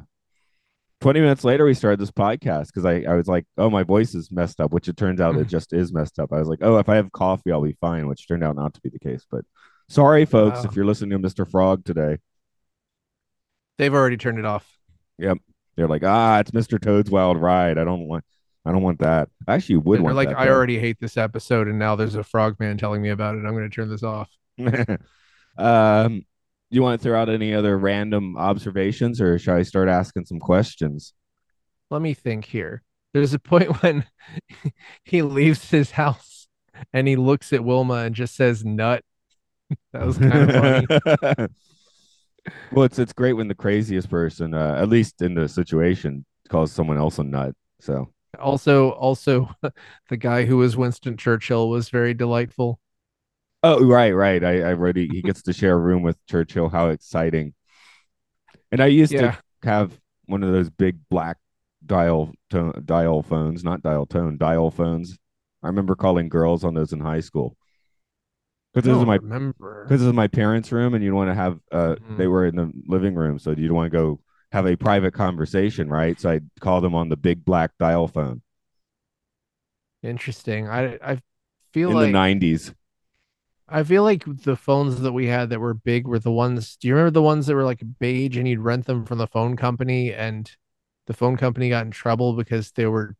[1.01, 4.15] 20 minutes later we started this podcast because I, I was like, oh, my voice
[4.15, 6.33] is messed up, which it turns out it just is messed up.
[6.33, 8.73] I was like, oh, if I have coffee, I'll be fine, which turned out not
[8.73, 9.25] to be the case.
[9.29, 9.45] But
[9.89, 10.63] sorry, folks, Wow.
[10.69, 11.49] if you're listening to Mr.
[11.49, 12.17] Frog today.
[13.77, 14.67] They've already turned it off.
[15.19, 15.37] Yep.
[15.75, 16.81] They're like, ah, it's Mr.
[16.81, 17.77] Toad's Wild Ride.
[17.77, 18.23] I don't want
[18.65, 19.29] I don't want that.
[19.47, 20.51] I actually would They're want like, that, I though.
[20.51, 23.45] already hate this episode, and now there's a frogman telling me about it.
[23.45, 24.29] I'm going to turn this off.
[25.57, 26.25] um
[26.69, 30.39] you want to throw out any other random observations or should I start asking some
[30.39, 31.13] questions?
[31.89, 32.83] Let me think here.
[33.13, 34.05] There's a point when
[35.03, 36.47] he leaves his house
[36.93, 39.03] and he looks at Wilma and just says "nut."
[39.91, 41.01] That was kind of
[41.35, 41.47] funny.
[42.71, 46.71] well, it's it's great when the craziest person, uh, at least in the situation, calls
[46.71, 47.53] someone else a nut.
[47.79, 49.49] So Also, also,
[50.09, 52.79] the guy who was Winston Churchill was very delightful.
[53.63, 54.43] Oh, right, right.
[54.43, 56.69] I, I read he, he gets to share a room with Churchill.
[56.69, 57.53] How exciting.
[58.71, 59.35] And I used Yeah.
[59.63, 61.37] to have one of those big black
[61.85, 65.17] dial tone, dial phones, not dial tone, dial phones.
[65.63, 67.57] I remember calling girls on those in high school.
[68.73, 71.59] Because this is my because this is my parents' room, and you want to have
[71.71, 72.17] uh Mhm.
[72.17, 74.19] they were in the living room, so you'd want to go
[74.51, 76.19] have a private conversation, right?
[76.19, 78.41] So I'd call them on the big black dial phone
[80.03, 80.67] Interesting.
[80.67, 81.21] I I
[81.73, 82.73] feel like in like the nineties.
[83.69, 86.77] I feel like the phones that we had that were big were the ones.
[86.77, 89.27] Do you remember the ones that were like beige and you'd rent them from the
[89.27, 90.49] phone company and
[91.07, 93.15] the phone company got in trouble because they were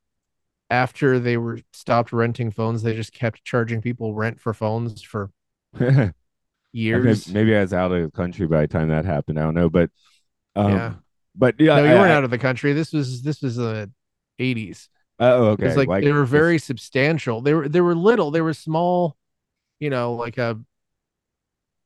[0.69, 5.31] after they were stopped renting phones, they just kept charging people rent for phones for
[6.73, 7.27] years.
[7.29, 9.39] maybe I was out of the country by the time that happened.
[9.39, 9.89] I don't know, but
[10.55, 10.93] um, Yeah.
[11.36, 12.73] but yeah, no, you I- weren't I- out of the country.
[12.73, 13.91] This was this was the
[14.39, 14.88] 80s.
[15.19, 15.65] Oh, okay.
[15.67, 17.41] It's like Like, they were very substantial.
[17.41, 18.29] They were they were little.
[18.31, 19.16] They were small,
[19.80, 20.60] you know, like a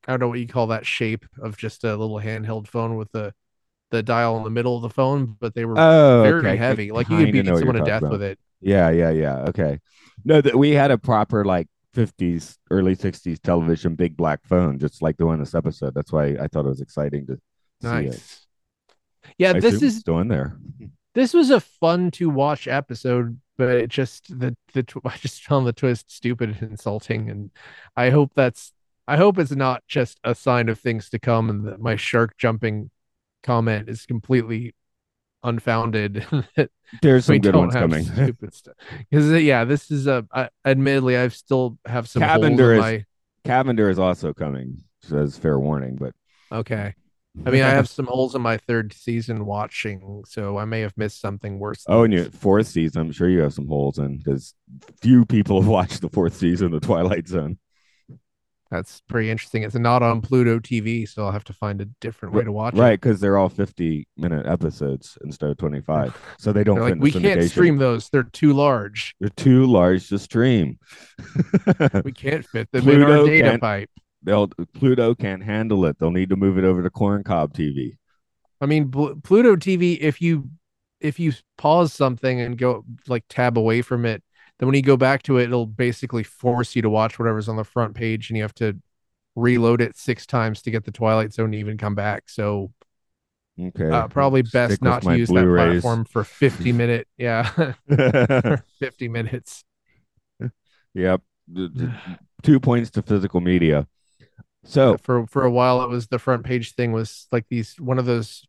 [0.08, 3.12] I don't know what you call that shape of just a little handheld phone with
[3.12, 3.34] the
[3.92, 6.58] the dial in the middle of the phone, but they were Oh, very okay.
[6.58, 6.92] Heavy.
[6.92, 8.40] Like you could beat someone to death talking with it.
[8.62, 9.38] Yeah, yeah, yeah.
[9.50, 9.80] Okay.
[10.24, 15.02] No, that we had a proper like 50s, early 60s television big black phone, just
[15.02, 15.94] like the one in this episode.
[15.94, 17.38] That's why I thought it was exciting to
[17.82, 18.22] see it.
[19.38, 20.58] Yeah, I this is still in there.
[21.14, 25.44] this was a fun to watch episode, but it just the the tw- I just
[25.44, 27.52] found the twist stupid and insulting, and
[27.96, 28.74] I hope that's
[29.08, 32.36] I hope it's not just a sign of things to come, and that my shark
[32.40, 32.90] jumping
[33.44, 34.74] comment is completely
[35.44, 36.26] unfounded.
[37.04, 38.04] There's some good ones coming.
[38.04, 42.74] stupid stuff because uh, yeah, this is a I, admittedly I still have some Cavender
[42.74, 43.06] in is- my
[43.46, 46.16] Cavender is also coming, says fair warning, but
[46.52, 46.96] okay.
[47.46, 50.98] I mean, I have some holes in my third season watching, so I may have
[50.98, 51.84] missed something worse.
[51.88, 54.54] Oh, and your fourth season, I'm sure you have some holes in because
[55.02, 57.58] few people have watched the fourth season of The Twilight Zone.
[58.70, 59.64] That's pretty interesting.
[59.64, 62.74] It's not on Pluto TV, so I'll have to find a different way to watch
[62.74, 62.84] Right, it.
[62.84, 66.18] Right, because they're all 50 minute episodes instead of 25.
[66.40, 69.14] So they don't like, we can't stream those; they're too large.
[69.20, 70.80] They're too large to stream.
[72.04, 73.90] We can't fit them in our data pipe.
[74.24, 75.98] They'll Pluto can't handle it.
[76.00, 77.98] They'll need to move it over to Corncob TV.
[78.60, 79.98] I mean, Pluto TV.
[80.00, 80.50] If you
[81.00, 84.24] if you pause something and go like tab away from it,
[84.60, 87.56] then when you go back to it, it'll basically force you to watch whatever's on
[87.56, 88.78] the front page, and you have to
[89.36, 92.30] reload it six times to get the Twilight Zone to even come back.
[92.30, 92.72] So
[93.60, 93.90] Okay.
[93.92, 95.82] uh, probably best with not to use Blu-rays.
[95.82, 97.74] that platform for 50 minute yeah
[98.80, 99.64] 50 minutes
[100.94, 101.22] yep.
[102.44, 103.88] Two points to physical media.
[104.64, 107.98] So for for a while it was the front page thing was like these one
[108.00, 108.46] of those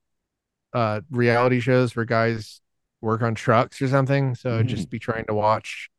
[0.75, 2.61] uh reality shows where guys
[3.01, 4.68] work on trucks or something so Mm-hmm.
[4.68, 5.90] just be trying to watch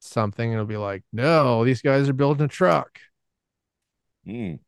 [0.00, 2.98] something and it'll be like no these guys are building a truck
[4.26, 4.58] Mm.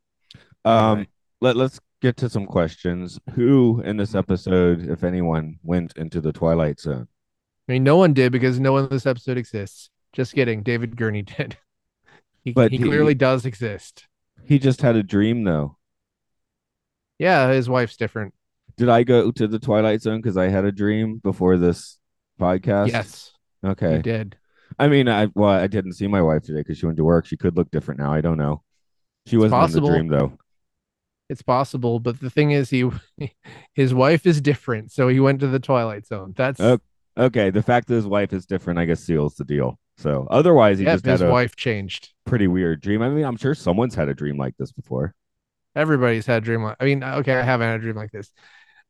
[0.63, 1.07] Um, Anyway.
[1.41, 3.19] let let's get to some questions.
[3.33, 7.07] Who in this episode, if anyone, went into the Twilight Zone?
[7.67, 10.95] i mean no one did because no one in this episode exists just kidding david
[10.97, 11.57] gurney did
[12.43, 14.07] he, But he he- clearly does exist
[14.49, 15.77] He just had a dream, though.
[17.17, 18.33] yeah his wife's different
[18.77, 21.97] Did I go to the Twilight Zone because I had a dream before this
[22.39, 22.87] podcast?
[22.89, 23.31] yes
[23.63, 23.97] Okay.
[23.97, 24.37] he did
[24.77, 27.25] I mean, I well, I didn't see my wife today because she went to work.
[27.25, 28.13] She could look different now.
[28.13, 28.63] I don't know.
[29.25, 29.87] She wasn't possible.
[29.87, 30.37] in the dream though.
[31.27, 32.89] It's possible, but the thing is, he
[33.73, 36.33] his wife is different, so he went to the Twilight Zone.
[36.37, 36.61] That's
[37.17, 39.77] Okay, the fact that his wife is different, I guess, seals the deal.
[39.99, 42.13] So otherwise, he yeah, just his had a wife changed.
[42.25, 43.01] pretty weird dream.
[43.01, 45.13] I mean, I'm sure someone's had a dream like this before.
[45.75, 46.63] Everybody's had a dream.
[46.63, 48.31] Like, I mean, okay, I haven't had a dream like this,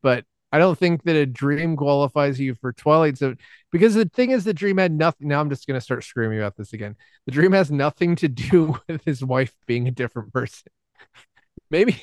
[0.04, 3.38] but I don't think that a dream qualifies you for Twilight Zone
[3.72, 5.28] because the thing is, the dream had nothing.
[5.30, 6.95] Now I'm just gonna start screaming about this again.
[7.26, 10.72] The dream has nothing to do with his wife being a different person.
[11.72, 12.02] maybe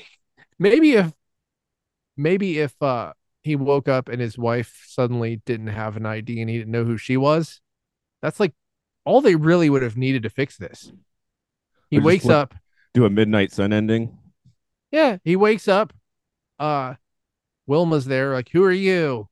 [0.59, 1.13] maybe if
[2.17, 6.51] maybe if uh he woke up and his wife suddenly didn't have an ID and
[6.51, 7.61] he didn't know who she was,
[8.21, 8.53] that's like
[9.07, 10.93] all they really would have needed to fix this.
[11.91, 12.55] He wakes flip- up.
[12.93, 14.19] Do a midnight sun ending.
[14.91, 15.95] Yeah, he wakes up.
[16.59, 16.95] Uh
[17.69, 19.29] Wilma's there, like, who are you?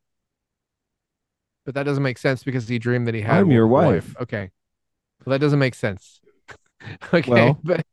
[1.66, 4.14] But that doesn't make sense because he dreamed that he had I'm your a wife.
[4.20, 4.50] Okay.
[5.24, 6.20] Well, that doesn't make sense.
[7.14, 7.86] okay, Well- but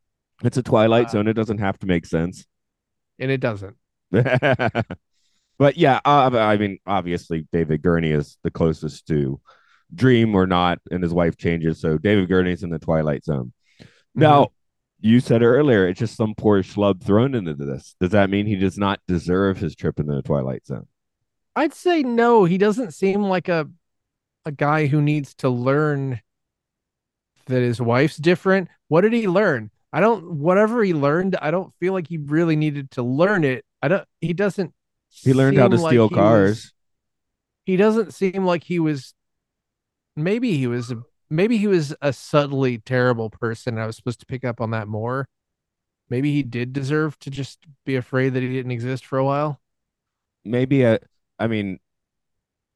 [0.44, 1.28] It's a Twilight Uh, Zone.
[1.28, 2.46] It doesn't have to make sense.
[3.18, 3.76] and it doesn't.
[4.10, 9.40] but yeah, uh, I mean, obviously, David Gurney is the closest to
[9.94, 11.80] Dream or not, and his wife changes.
[11.80, 13.52] So David Gurney's in the Twilight Zone.
[13.80, 14.20] Mm-hmm.
[14.20, 14.48] Now,
[15.00, 17.96] you said earlier it's just some poor schlub thrown into this.
[18.00, 20.86] Does that mean he does not deserve his trip into the Twilight Zone?
[21.56, 22.44] I'd say no.
[22.44, 23.68] He doesn't seem like a
[24.44, 26.20] a guy who needs to learn
[27.46, 28.68] that his wife's different.
[28.88, 29.70] What did he learn?
[29.92, 33.64] I don't whatever he learned, I don't feel like he really needed to learn it.
[33.82, 34.72] I don't he doesn't
[35.10, 36.48] He learned how to like steal cars.
[36.50, 36.72] was-
[37.64, 39.14] he doesn't seem like he was
[40.16, 40.92] maybe he was
[41.30, 43.78] maybe he was a subtly terrible person.
[43.78, 45.28] I was supposed to pick up on that more.
[46.10, 49.60] Maybe he did deserve to just be afraid that he didn't exist for a while.
[50.44, 50.98] Maybe a,
[51.38, 51.78] I mean,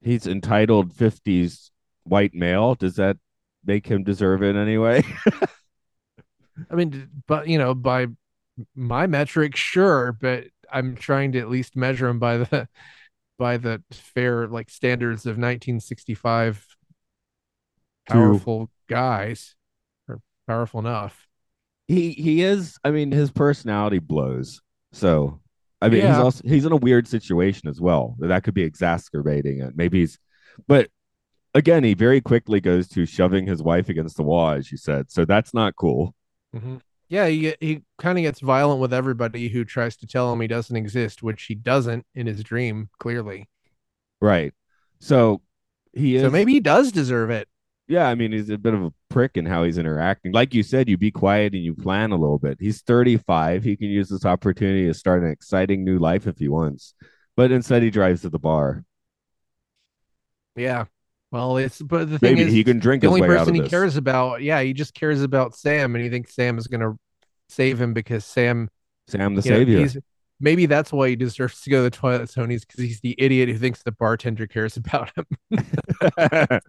[0.00, 1.70] he's entitled 50s
[2.04, 2.74] white male.
[2.74, 3.18] Does that
[3.64, 5.04] make him deserve it anyway?
[6.70, 8.06] I mean, but you know, by
[8.74, 12.68] my metric, sure, but I'm trying to at least measure him by the
[13.38, 16.64] by the fair like standards of 1965
[18.06, 19.54] Powerful guys
[20.08, 21.26] or powerful enough.
[21.88, 24.60] he he is i mean his personality blows.
[24.92, 25.40] So
[25.82, 29.60] i mean he's also he's in a weird situation as well that could be exacerbating
[29.60, 29.76] it.
[29.76, 30.18] Maybe he's
[30.66, 30.88] but
[31.54, 35.10] again he very quickly goes to shoving his wife against the wall as you said.
[35.10, 36.14] So that's not cool.
[36.54, 36.76] Mm-hmm.
[37.08, 40.48] Yeah, he he kind of gets violent with everybody who tries to tell him he
[40.48, 43.48] doesn't exist, which he doesn't in his dream, clearly.
[44.20, 44.52] right.
[44.98, 45.40] So
[45.92, 47.48] he is So maybe he does deserve it.
[47.88, 50.62] Yeah i mean he's a bit of a prick in how he's interacting like you
[50.62, 54.08] said you be quiet and you plan a little bit he's 35 he can use
[54.08, 56.94] this opportunity to start an exciting new life if he wants
[57.36, 58.84] but instead he drives to the bar
[60.56, 60.86] Yeah.
[61.32, 63.70] Well, it's but the thing maybe is, he can drink the only person he this.
[63.70, 66.94] cares about, yeah, he just cares about Sam, and he thinks Sam is gonna
[67.48, 68.70] save him because Sam,
[69.08, 69.96] sam the know, savior he's
[70.40, 72.30] maybe that's why he deserves to go to the toilet.
[72.50, 75.26] He's because he's the idiot who thinks the bartender cares about him.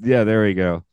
[0.00, 0.84] yeah, there we go.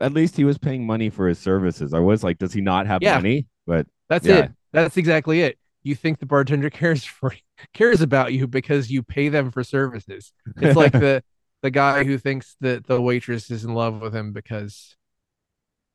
[0.00, 1.92] At least he was paying money for his services.
[1.92, 3.16] I was like, does he not have Yeah.
[3.16, 3.46] money?
[3.66, 4.44] But That's Yeah.
[4.44, 4.52] it.
[4.72, 5.58] That's exactly it.
[5.82, 7.34] You think the bartender cares for
[7.74, 10.32] cares about you because you pay them for services.
[10.56, 11.22] It's like the
[11.62, 14.96] the guy who thinks that the waitress is in love with him because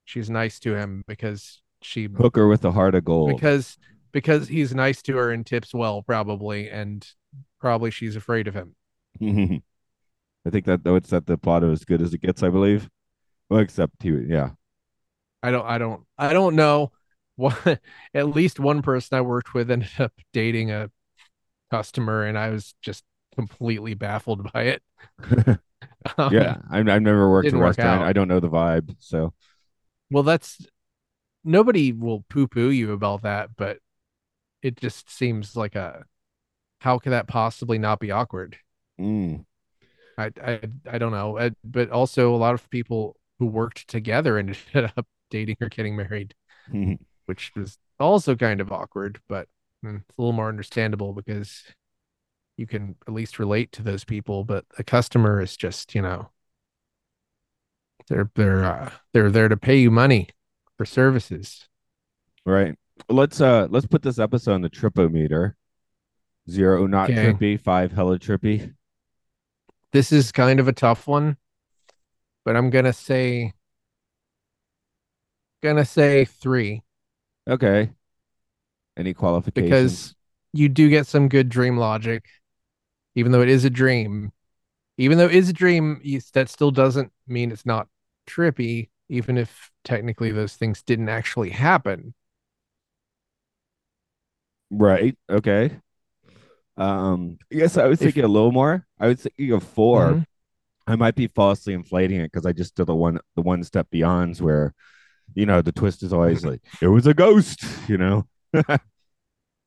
[0.05, 3.35] she's nice to him because she hooker with a heart of gold.
[3.35, 3.77] because
[4.11, 7.07] because he's nice to her and tips well probably and
[7.59, 8.75] probably she's afraid of him.
[10.45, 12.49] I think that though it's that the plot of as good as it gets, I
[12.49, 12.89] believe.
[13.49, 14.51] Well, except he, yeah.
[15.41, 16.91] I don't I don't I don't know.
[17.35, 17.81] What
[18.13, 20.89] at least one person I worked with ended up dating a
[21.71, 23.03] customer and I was just
[23.35, 24.83] completely baffled by it.
[26.17, 28.03] Um, yeah, I've, I've never worked a work restaurant.
[28.03, 28.95] I don't know the vibe.
[28.99, 29.33] So
[30.09, 30.65] Well, that's
[31.43, 33.79] nobody will poo poo you about that, but
[34.63, 36.05] it just seems like a
[36.81, 38.57] how could that possibly not be awkward?
[38.97, 39.43] mm,
[40.17, 41.37] I I I don't know.
[41.37, 45.95] Uh, but also a lot of people who worked together ended up dating or getting
[45.95, 46.33] married,
[47.27, 49.47] which was also kind of awkward, but
[49.85, 51.63] mm, it's a little more understandable because
[52.57, 54.43] you can at least relate to those people.
[54.43, 56.31] But a customer is just, you know,
[58.07, 60.29] they're they're uh, they're there to pay you money
[60.77, 61.67] for services.
[62.45, 62.75] right.
[63.09, 65.53] Let's uh let's put this episode on the tripometer.
[66.49, 67.15] Zero not Okay.
[67.15, 68.73] trippy, five hella trippy.
[69.93, 71.37] This is kind of a tough one,
[72.43, 73.53] but I'm gonna say
[75.61, 76.83] gonna say three
[77.47, 77.91] Okay.
[78.97, 79.71] Any qualifications?
[79.73, 80.15] because
[80.53, 82.25] you do get some good dream logic,
[83.15, 84.31] even though it is a dream.
[84.97, 87.87] Even though it is a dream, you, that still doesn't mean it's not
[88.27, 92.13] trippy, even if technically those things didn't actually happen.
[94.71, 95.17] Right.
[95.29, 95.79] Okay.
[96.77, 98.85] Um, I guess I was If- thinking a little more.
[98.99, 100.25] I was thinking of 4 Mhm.
[100.87, 103.87] I might be falsely inflating it because I just did the one the one step
[103.93, 104.73] beyonds where,
[105.33, 108.27] you know, the twist is always like it was a ghost, you know.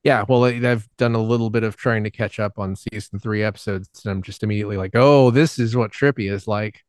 [0.04, 3.18] Yeah, well, I- I've done a little bit of trying to catch up on season
[3.18, 6.84] three episodes, and I'm just immediately like, oh, this is what trippy is like.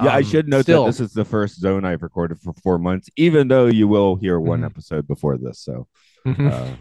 [0.00, 2.52] Yeah, I Um, should note still, that this is the first zone I've recorded for
[2.62, 4.66] four months, even though you will hear one Mhm.
[4.66, 5.58] episode before this.
[5.58, 5.88] So
[6.24, 6.48] Mhm.
[6.52, 6.76] Uh,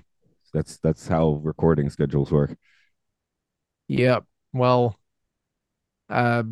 [0.54, 2.56] that's that's how recording schedules work.
[3.90, 4.24] Yep.
[4.54, 4.98] Well,
[6.10, 6.44] uh,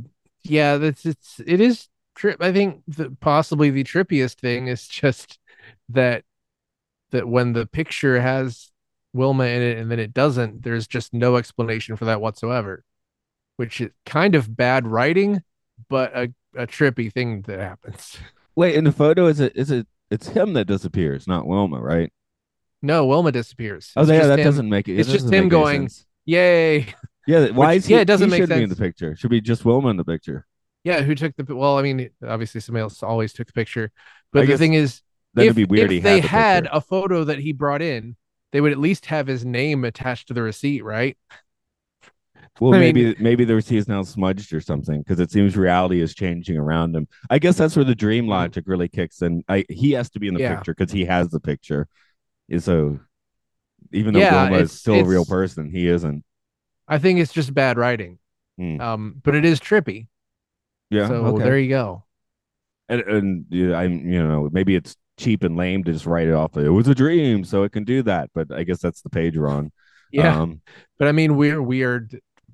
[0.44, 2.42] yeah, that's it's it is trip.
[2.42, 5.40] I think the, possibly the trippiest thing is just
[5.90, 6.24] that
[7.12, 8.72] that when the picture has
[9.14, 12.84] Wilma in it and then it doesn't, there's just no explanation for that whatsoever,
[13.56, 15.42] which is kind of bad writing,
[15.90, 18.18] but a, a trippy thing that happens.
[18.56, 22.12] Wait, in the photo, is it is it it's him that disappears, not Wilma, right?
[22.82, 23.92] No, Wilma disappears.
[23.96, 24.46] Oh, It's yeah, that him.
[24.46, 24.94] doesn't make it.
[24.94, 26.06] it it's just him going- sense.
[26.26, 26.88] Yay!
[27.28, 27.94] Yeah, why Which- is he?
[27.96, 29.16] yeah, it doesn't make be in the picture.
[29.16, 30.46] Should be just Wilma in the picture.
[30.84, 31.56] Yeah, who took the?
[31.56, 33.92] Well, I mean, obviously somebody else always took the picture,
[34.32, 35.02] but I the thing is,
[35.34, 35.86] Then if, be weird.
[35.86, 38.16] if he they had, the had a photo that he brought in,
[38.54, 41.18] they would at least have his name attached to the receipt, right?
[42.62, 45.58] Well, I maybe mean- maybe the receipt is now smudged or something because it seems
[45.58, 47.08] reality is changing around him.
[47.30, 48.30] I guess that's where the dream Mhm.
[48.30, 49.44] logic really kicks in.
[49.50, 50.56] I he has to be in the Yeah.
[50.56, 51.90] picture because he has the picture.
[52.60, 53.00] So
[53.92, 56.24] even though Yeah, Wilma is still a real person, he isn't.
[56.88, 58.20] I think it's just bad writing.
[58.58, 58.82] Hmm.
[58.82, 60.08] Um, but it is trippy.
[60.90, 61.08] Yeah.
[61.08, 61.44] so okay.
[61.44, 62.04] there you go.
[62.90, 66.34] and, and yeah, I'm you know maybe it's cheap and lame to just write it
[66.34, 66.56] off.
[66.58, 68.30] It was a dream, so it can do that.
[68.34, 69.72] But I guess that's the page wrong.
[70.10, 70.62] Yeah, Um,
[70.98, 72.08] but I mean, we're we are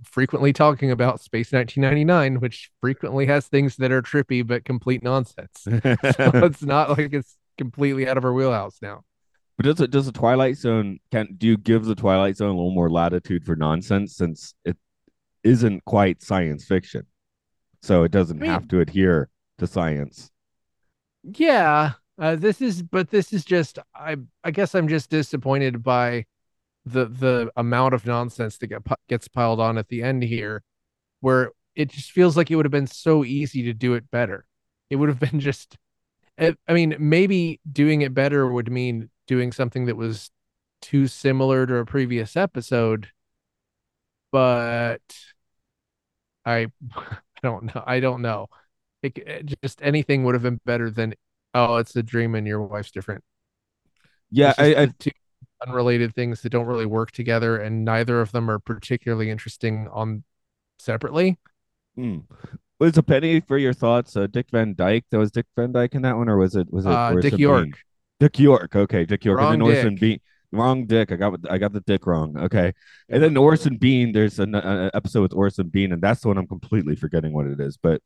[0.03, 5.51] frequently talking about Space 1999, which frequently has things that are trippy but complete nonsense.
[5.63, 9.03] so it's not like it's completely out of our wheelhouse now.
[9.57, 12.53] But does it does the Twilight Zone can do you give the Twilight Zone a
[12.55, 14.77] little more latitude for nonsense since it
[15.43, 17.05] isn't quite science fiction,
[17.81, 19.29] so it doesn't I mean- have to adhere
[19.59, 20.31] to science.
[21.23, 26.25] Yeah, uh, this is, but this is just, I, I guess I'm just disappointed by
[26.85, 30.63] the the amount of nonsense that get, gets piled on at the end here,
[31.21, 34.45] where it just feels like it would have been so easy to do it better.
[34.89, 35.77] It would have been just,
[36.37, 40.31] I I mean, maybe doing it better would mean doing something that was
[40.81, 43.09] too similar to a previous episode,
[44.31, 45.01] but
[46.45, 47.83] I, I don't know.
[47.85, 48.47] I don't know.
[49.01, 51.13] It, it just anything would have been better than
[51.53, 53.23] oh, it's a dream and your wife's different.
[54.31, 55.11] Yeah, I, I two
[55.65, 60.23] unrelated things that don't really work together, and neither of them are particularly interesting on
[60.79, 61.37] separately.
[61.95, 62.19] hmm.
[62.79, 64.15] was a penny for your thoughts.
[64.17, 65.05] Uh, Dick Van Dyke.
[65.11, 67.37] That was Dick Van Dyke in that one, or was it was it Uh, Dick
[67.37, 67.69] York.
[68.23, 68.73] Dick York.
[68.73, 69.95] Okay, Dick York, Wrong and then Orson.
[69.95, 70.19] Bean.
[70.53, 71.11] Wrong Dick.
[71.11, 72.37] I got I got the Dick wrong.
[72.37, 72.71] Okay,
[73.09, 74.13] and then Orson Bean.
[74.13, 77.47] There's an uh, episode with Orson Bean, and that's the one I'm completely forgetting what
[77.47, 77.75] it is.
[77.75, 78.01] But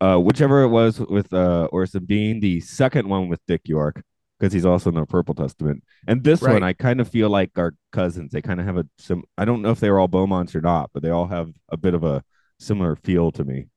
[0.00, 4.02] uh, whichever it was with uh, Orson Bean, the second one with Dick York,
[4.40, 7.52] because he's also in the Purple Testament, and this one I kind of feel like
[7.56, 8.32] are cousins.
[8.32, 9.22] They kind of have a sim.
[9.38, 11.76] I don't know if they were all Beaumonts or not, but they all have a
[11.76, 12.24] bit of a
[12.58, 13.68] similar feel to me.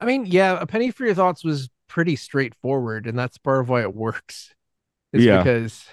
[0.00, 3.68] I mean, yeah, a penny for your thoughts was pretty straightforward, and that's part of
[3.68, 4.54] why it works.
[5.12, 5.38] Is Yeah.
[5.38, 5.86] because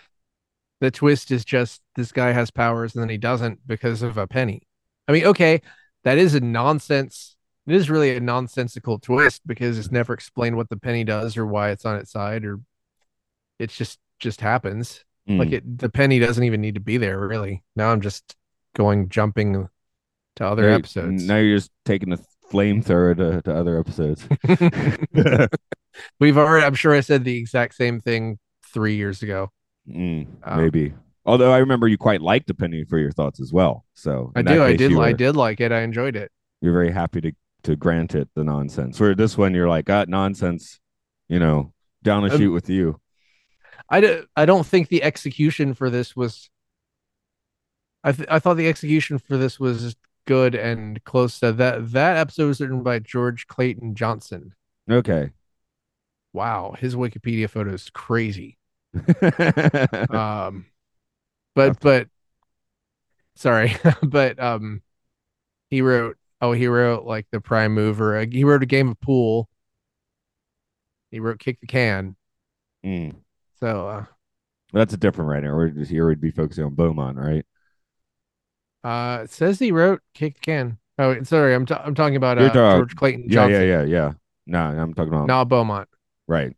[0.81, 4.27] the twist is just this guy has powers and then he doesn't because of a
[4.27, 4.63] penny.
[5.07, 5.61] I mean, okay,
[6.03, 7.37] that is a nonsense.
[7.67, 11.45] It is really a nonsensical twist because it's never explained what the penny does or
[11.45, 12.59] why it's on its side, or
[13.59, 15.05] it's just just happens.
[15.29, 15.37] Mm.
[15.39, 17.63] Like it, the penny doesn't even need to be there, really.
[17.75, 18.35] Now I'm just
[18.75, 19.69] going jumping
[20.35, 21.25] to other Now- episodes.
[21.25, 22.19] Now you're just taking the
[22.51, 24.27] flamethrower to, to other episodes.
[26.19, 28.39] We've already, I'm sure I said the exact same thing
[28.73, 29.51] three years ago.
[29.87, 30.93] Mm, Um, maybe.
[31.25, 33.85] Although I remember you quite liked the penny for your thoughts as well.
[33.93, 35.71] So I do, I did, you I did like it.
[35.71, 36.31] I enjoyed it.
[36.61, 37.31] You're very happy to
[37.63, 38.99] to grant it the nonsense.
[38.99, 40.81] Where this one, you're like, ah, nonsense.
[41.29, 41.71] You know,
[42.03, 42.99] down the Um, chute with you.
[43.89, 46.49] I, d- I don't think the execution for this was.
[48.03, 51.91] I th- I thought the execution for this was good and close to that.
[51.93, 54.53] That episode was written by George Clayton Johnson.
[54.91, 55.31] Okay.
[56.33, 58.57] Wow, his Wikipedia photo is crazy.
[60.09, 60.65] um
[61.55, 62.09] but but
[63.35, 64.81] sorry but um
[65.69, 68.99] he wrote oh he wrote like the prime mover uh, he wrote a game of
[69.01, 69.49] pool
[71.11, 72.15] he wrote kick the can
[72.83, 73.23] Mm.
[73.59, 74.05] so uh
[74.73, 75.55] That's a different writer.
[75.55, 76.07] We're just here.
[76.07, 77.45] We'd be focusing on Beaumont, right?
[78.83, 82.37] uh it says he wrote kick the can oh sorry i'm, ta- I'm talking about
[82.37, 84.13] uh, george clayton Yeah, johnson yeah, yeah, yeah.
[84.45, 85.87] No, I'm talking about not beaumont
[86.27, 86.55] right.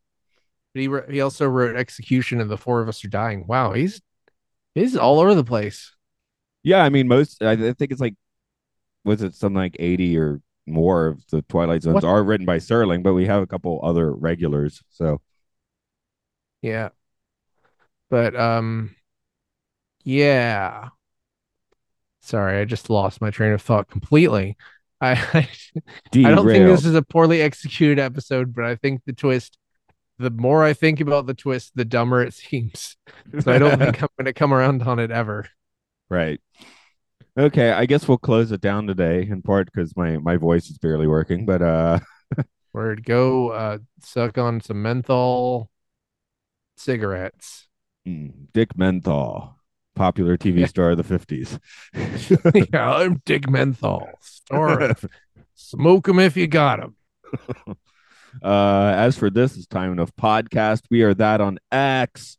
[0.74, 3.74] but he wrote, he also wrote execution and the four of us are dying wow
[3.74, 4.02] he's
[4.74, 5.94] he's all over the place
[6.64, 7.44] Yeah, I mean, most.
[7.44, 8.16] I, I think it's like,
[9.04, 12.58] was it something like eighty or more of the Twilight Zones What- are written by
[12.58, 14.82] Serling, but we have a couple other regulars.
[14.90, 15.22] So
[16.64, 16.90] Yeah.
[18.10, 18.96] But um
[20.04, 20.90] yeah.
[22.22, 24.58] Sorry, I just lost my train of thought completely.
[25.02, 25.50] I I,
[26.28, 29.58] I don't think this is a poorly executed episode, but I think the twist
[30.18, 32.98] the more I think about the twist, the dumber it seems.
[33.40, 35.48] So I don't think I'm going to come around on it ever.
[36.10, 36.40] Right.
[37.38, 40.78] Okay, I guess we'll close it down today in part because my my voice is
[40.78, 41.46] barely working.
[41.46, 42.00] But uh,
[42.72, 43.50] Where'd go?
[43.50, 45.70] Uh, suck on some menthol
[46.78, 47.68] cigarettes.
[48.08, 49.58] mm, Dick Menthol,
[49.96, 51.60] popular TV star of the fifties.
[52.74, 54.08] yeah, I'm Dick Menthol.
[54.22, 54.94] Star.
[55.56, 56.96] Smoke 'em if you got 'em.
[58.44, 60.82] Uh, as for this is time enough podcast.
[60.92, 62.38] We are that on X.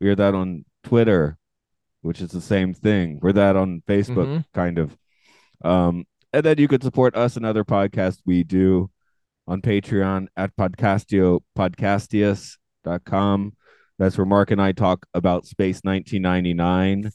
[0.00, 1.38] We are that on Twitter,
[2.02, 3.20] which is the same thing.
[3.22, 4.44] We're that on Facebook, Mhm.
[4.52, 4.96] kind of.
[5.64, 8.90] Um, and then you could support us and other podcasts we do
[9.46, 13.52] on Patreon at podcastio podcastius.com.
[13.98, 17.10] That's where Mark and I talk about Space 1999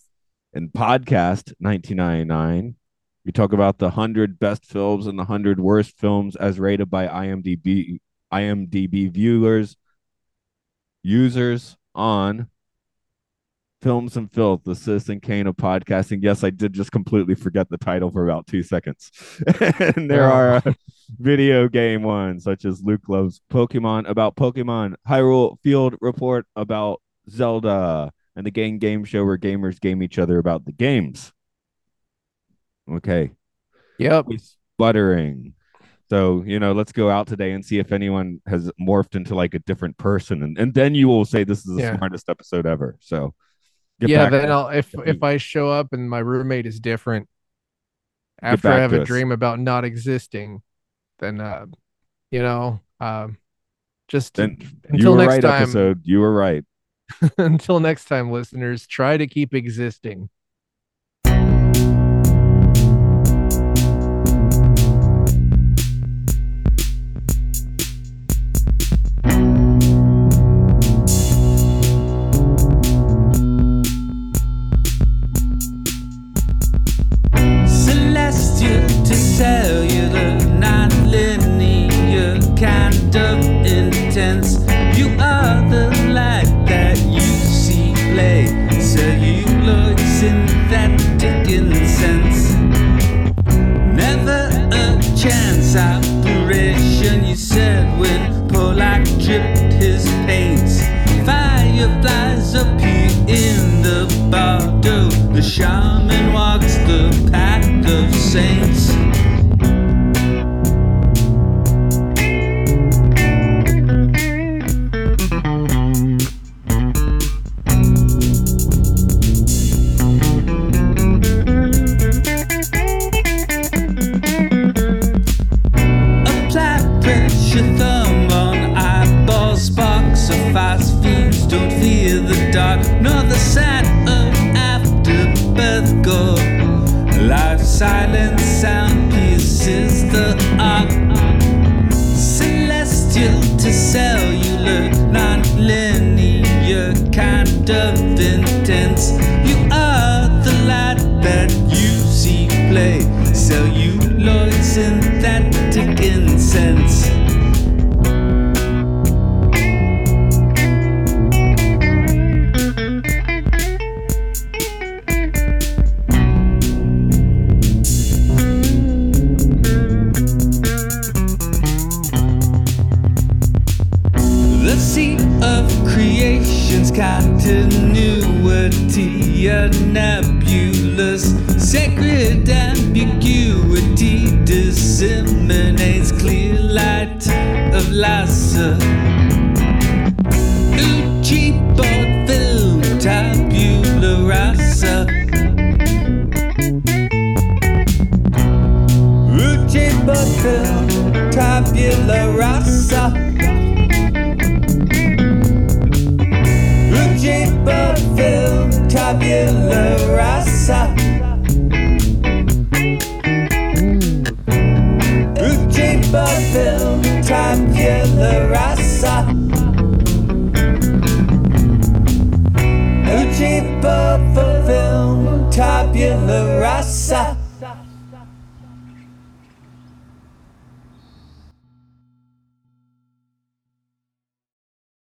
[0.53, 2.75] and Podcast 1999.
[3.23, 7.07] We talk about the 100 best films and the 100 worst films as rated by
[7.07, 7.99] IMDb
[8.33, 9.77] IMDb viewers
[11.03, 12.47] users on
[13.81, 16.19] Films and Filth, the Citizen Kane of podcasting.
[16.21, 19.11] Yes, I did just completely forget the title for about two seconds.
[19.79, 20.33] and there Oh.
[20.33, 20.73] are uh,
[21.19, 28.11] video game ones such as Luke Loves Pokemon about Pokemon, Hyrule Field Report about Zelda,
[28.35, 31.31] and the Game Game Show where gamers game each other about the games.
[32.91, 33.31] Okay
[33.99, 34.25] Yep.
[34.75, 35.53] sputtering.
[36.09, 39.53] So, you know, let's go out today and see if anyone has morphed into like
[39.53, 40.43] a different person.
[40.43, 41.95] And, and then you will say this is the Yeah.
[41.97, 42.97] smartest episode ever.
[42.99, 43.33] So,
[44.09, 45.21] yeah, then I'll if if.
[45.23, 47.27] I show up and my roommate is different
[48.41, 49.07] after I have a us.
[49.07, 50.61] dream about not existing,
[51.19, 51.67] then uh
[52.31, 53.37] you know, um
[54.07, 54.57] just then
[54.89, 56.01] until next right, time episode.
[56.03, 56.63] You were right.
[57.37, 60.29] until next time listeners, try to keep existing.